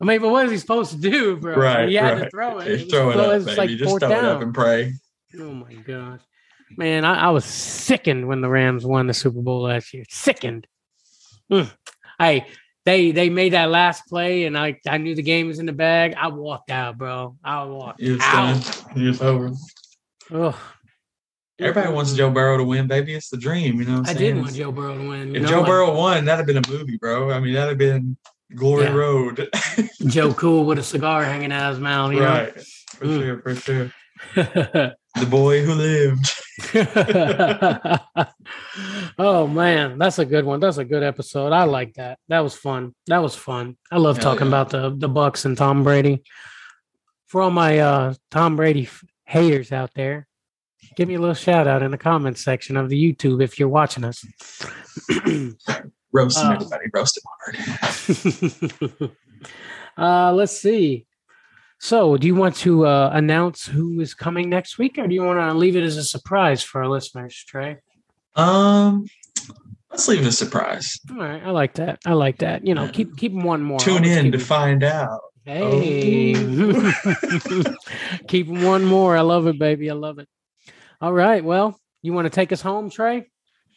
I 0.01 0.05
mean, 0.05 0.21
but 0.21 0.29
what 0.29 0.45
is 0.45 0.53
he 0.53 0.59
supposed 0.59 0.93
to 0.93 0.99
do, 0.99 1.37
bro? 1.39 1.57
Right, 1.57 1.89
He 1.89 1.95
had 1.95 2.13
right. 2.13 2.25
to 2.25 2.31
throw 2.31 2.59
it. 2.59 2.67
Just 2.67 2.85
It 2.87 2.91
throw 2.91 3.11
it 3.11 3.17
up, 3.17 3.45
baby. 3.47 3.57
like 3.57 3.71
Just 3.71 3.85
throw 3.85 3.97
it 3.97 4.03
up 4.03 4.11
down. 4.11 4.43
and 4.43 4.55
pray. 4.55 4.93
Oh 5.41 5.53
my 5.55 5.73
gosh, 5.75 6.21
man! 6.77 7.05
I, 7.07 7.27
I 7.27 7.31
was 7.31 7.45
sickened 7.47 8.29
when 8.29 8.43
the 8.43 8.49
Rams 8.49 8.85
won 8.85 9.07
the 9.07 9.15
Super 9.15 9.41
Bowl 9.41 9.63
last 9.63 9.95
year. 9.95 10.05
Sickened. 10.11 10.67
Mm. 11.51 11.73
Hey, 12.19 12.47
they 12.85 13.11
they 13.11 13.29
made 13.31 13.53
that 13.53 13.71
last 13.71 14.07
play, 14.09 14.45
and 14.45 14.57
I 14.57 14.79
I 14.87 14.99
knew 14.99 15.15
the 15.15 15.23
game 15.23 15.47
was 15.47 15.59
in 15.59 15.67
the 15.67 15.73
bag. 15.73 16.15
I 16.15 16.29
walked 16.29 16.71
out, 16.71 16.99
bro. 16.99 17.37
I 17.45 17.65
walked 17.65 18.01
It's 18.03 18.23
out. 18.25 18.63
done. 18.95 19.07
It's 19.07 19.21
over. 19.21 19.51
Ugh. 20.33 20.55
Everybody 21.61 21.93
wants 21.93 22.13
Joe 22.15 22.31
Burrow 22.31 22.57
to 22.57 22.63
win, 22.65 22.87
baby. 22.87 23.15
It's 23.15 23.31
the 23.31 23.37
dream, 23.37 23.81
you 23.81 23.85
know. 23.87 23.99
What 24.01 24.09
I 24.11 24.15
did 24.15 24.37
want 24.37 24.55
Joe 24.55 24.71
Burrow 24.71 24.97
to 24.97 25.09
win. 25.09 25.35
If 25.35 25.43
know, 25.43 25.49
Joe 25.49 25.65
Burrow 25.65 25.93
won, 25.97 26.25
that'd 26.25 26.39
have 26.39 26.47
been 26.47 26.65
a 26.65 26.69
movie, 26.71 26.97
bro. 26.99 27.33
I 27.33 27.41
mean, 27.41 27.55
that'd 27.55 27.71
have 27.71 27.79
been 27.79 28.17
Glory 28.55 28.85
Yeah. 28.85 28.95
Road. 28.95 29.49
Joe 30.07 30.33
Cool 30.35 30.65
with 30.65 30.79
a 30.79 30.83
cigar 30.85 31.25
hanging 31.25 31.51
out 31.51 31.71
of 31.71 31.77
his 31.77 31.83
mouth. 31.83 32.13
You 32.13 32.23
right. 32.25 32.55
For 32.61 33.07
Mm. 33.07 33.21
sure, 33.21 33.43
for 33.43 33.55
sure. 33.57 34.95
The 35.19 35.27
boy 35.27 35.63
who 35.63 35.75
lived. 35.75 36.31
oh 39.19 39.47
man, 39.47 39.99
that's 39.99 40.19
a 40.19 40.25
good 40.25 40.45
one. 40.45 40.61
That's 40.61 40.79
a 40.79 40.85
good 40.85 41.03
episode. 41.03 41.53
I 41.53 41.65
like 41.65 41.95
that. 41.95 42.19
That 42.29 42.41
was 42.41 42.55
fun. 42.55 42.95
That 43.07 43.19
was 43.19 43.35
fun. 43.35 43.77
I 43.91 43.99
love 43.99 44.19
Hell 44.19 44.33
talking 44.33 44.51
yeah. 44.51 44.61
about 44.61 44.71
the 44.71 44.95
the 44.97 45.09
Bucks 45.09 45.45
and 45.45 45.57
Tom 45.57 45.83
Brady. 45.83 46.23
For 47.27 47.43
all 47.43 47.51
my 47.51 47.79
uh 47.79 48.15
Tom 48.31 48.57
Brady 48.57 48.89
haters 49.25 49.73
out 49.73 49.93
there, 49.95 50.27
give 50.97 51.09
me 51.09 51.15
a 51.15 51.21
little 51.21 51.35
shout 51.35 51.67
out 51.67 51.83
in 51.83 51.91
the 51.91 51.99
comments 51.99 52.45
section 52.45 52.77
of 52.77 52.89
the 52.89 53.13
YouTube 53.13 53.43
if 53.43 53.59
you're 53.59 53.69
watching 53.69 54.05
us. 54.05 54.25
Roast 56.13 56.39
him, 56.39 56.47
Uh, 56.47 56.55
everybody. 56.55 56.85
Roast 56.95 57.19
him 57.19 57.25
hard. 58.99 59.11
uh 59.99 60.33
let's 60.33 60.59
see. 60.61 61.07
So, 61.81 62.17
do 62.17 62.27
you 62.27 62.35
want 62.35 62.57
to 62.57 62.87
uh, 62.87 63.11
announce 63.13 63.65
who 63.67 64.01
is 64.01 64.13
coming 64.15 64.49
next 64.51 64.79
week, 64.79 64.99
or 64.99 65.07
do 65.07 65.15
you 65.15 65.23
want 65.23 65.39
to 65.39 65.55
leave 65.55 65.77
it 65.77 65.85
as 65.85 65.97
a 65.97 66.03
surprise 66.05 66.63
for 66.63 66.83
our 66.83 66.89
listeners, 66.89 67.45
Trey? 67.47 67.77
Um, 68.35 69.07
let's 69.91 70.09
leave 70.09 70.21
it 70.23 70.27
a 70.27 70.33
surprise. 70.33 70.99
All 71.11 71.17
right, 71.19 71.43
I 71.43 71.51
like 71.51 71.75
that. 71.75 72.01
I 72.05 72.15
like 72.15 72.39
that. 72.39 72.67
You 72.67 72.75
know, 72.75 72.85
Yeah. 72.87 72.91
keep 72.91 73.17
keep 73.17 73.33
one 73.33 73.63
more. 73.63 73.79
Tune 73.79 73.99
Always 73.99 74.17
in 74.17 74.33
to 74.33 74.39
find 74.39 74.83
out. 74.83 75.21
Hey, 75.45 76.35
keep 78.29 78.49
'em 78.49 78.63
one 78.65 78.85
more. 78.85 79.17
I 79.17 79.21
love 79.23 79.47
it, 79.47 79.59
baby. 79.59 79.89
I 79.91 79.95
love 79.95 80.19
it. 80.19 80.29
All 81.01 81.13
right. 81.13 81.43
Well, 81.45 81.79
you 82.03 82.13
want 82.13 82.27
to 82.27 82.31
take 82.31 82.53
us 82.53 82.61
home, 82.61 82.91
Trey? 82.91 83.29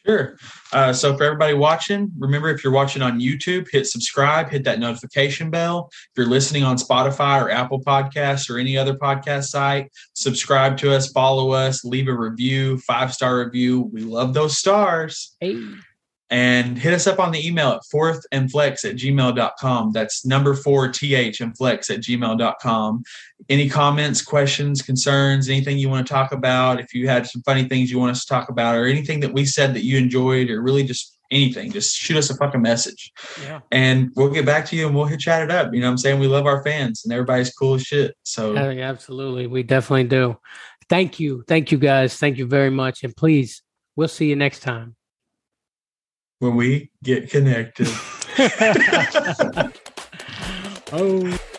Sure. 0.06 0.38
Uh, 0.74 0.92
so 0.92 1.16
for 1.16 1.24
everybody 1.24 1.54
watching, 1.54 2.12
remember 2.18 2.50
if 2.50 2.64
you're 2.64 2.74
watching 2.74 3.02
on 3.02 3.20
YouTube, 3.20 3.68
hit 3.72 3.86
subscribe, 3.86 4.50
hit 4.50 4.64
that 4.64 4.80
notification 4.80 5.50
bell. 5.50 5.90
If 5.92 6.10
you're 6.18 6.26
listening 6.26 6.64
on 6.64 6.78
Spotify 6.78 7.42
or 7.42 7.52
Apple 7.52 7.82
Podcasts 7.82 8.50
or 8.50 8.58
any 8.58 8.78
other 8.78 8.96
podcast 8.96 9.46
site, 9.46 9.92
subscribe 10.14 10.78
to 10.78 10.96
us, 10.96 11.12
follow 11.12 11.52
us, 11.52 11.86
leave 11.86 12.08
a 12.08 12.14
review, 12.14 12.80
five 12.80 13.14
star 13.14 13.40
review. 13.40 13.90
We 13.94 14.02
love 14.02 14.34
those 14.34 14.58
stars. 14.58 15.36
Hey, 15.40 15.62
And 16.32 16.78
hit 16.78 16.94
us 16.94 17.08
up 17.08 17.20
on 17.20 17.32
the 17.32 17.46
email 17.46 17.72
at 17.72 17.82
fourth 17.92 18.26
and 18.32 18.50
flex 18.50 18.86
at 18.86 18.96
gmail.com. 18.96 19.92
That's 19.92 20.26
number 20.26 20.56
four 20.56 20.88
th 20.90 21.42
and 21.42 21.56
flex 21.58 21.90
at 21.90 22.00
gmail.com. 22.00 23.04
Any 23.50 23.70
comments, 23.70 24.22
questions, 24.22 24.82
concerns, 24.82 25.50
anything 25.50 25.78
you 25.78 25.90
want 25.90 26.08
to 26.08 26.14
talk 26.14 26.32
about, 26.32 26.80
if 26.80 26.94
you 26.94 27.10
had 27.10 27.28
some 27.28 27.42
funny 27.44 27.66
things 27.66 27.92
you 27.92 28.00
want 28.00 28.12
us 28.12 28.24
to 28.24 28.34
talk 28.34 28.48
about, 28.48 28.76
or 28.76 28.86
anything 28.86 29.20
that 29.20 29.34
we 29.34 29.44
said 29.46 29.74
that 29.74 29.84
you 29.84 29.98
enjoyed, 29.98 30.50
or 30.50 30.62
really 30.62 30.84
just 30.84 31.18
anything, 31.32 31.72
just 31.72 31.96
shoot 31.96 32.18
us 32.18 32.30
a 32.30 32.36
fucking 32.36 32.62
message. 32.62 33.12
yeah. 33.44 33.60
And 33.72 34.12
we'll 34.16 34.30
get 34.30 34.46
back 34.46 34.66
to 34.68 34.76
you 34.76 34.88
and 34.88 34.96
we'll 34.96 35.06
hit 35.06 35.20
chat 35.20 35.42
it 35.42 35.52
up. 35.52 35.74
You 35.74 35.82
know 35.82 35.88
what 35.88 35.92
I'm 35.92 35.98
saying? 35.98 36.20
We 36.20 36.28
love 36.28 36.46
our 36.46 36.64
fans 36.64 37.04
and 37.04 37.14
everybody's 37.14 37.54
cool 37.54 37.76
as 37.76 37.84
shit. 37.84 38.16
So 38.24 38.54
yeah, 38.54 38.90
absolutely. 38.90 39.48
We 39.48 39.64
definitely 39.64 40.06
do. 40.06 40.38
Thank 40.90 41.20
you. 41.20 41.44
Thank 41.48 41.72
you, 41.72 41.78
guys. 41.78 42.18
Thank 42.18 42.38
you 42.38 42.46
very 42.46 42.70
much. 42.70 43.04
And 43.04 43.16
please, 43.16 43.64
we'll 43.96 44.10
see 44.10 44.28
you 44.28 44.36
next 44.36 44.60
time. 44.60 44.96
When 46.42 46.56
we 46.56 46.90
get 47.04 47.30
connected. 47.30 47.88
oh. 50.92 51.51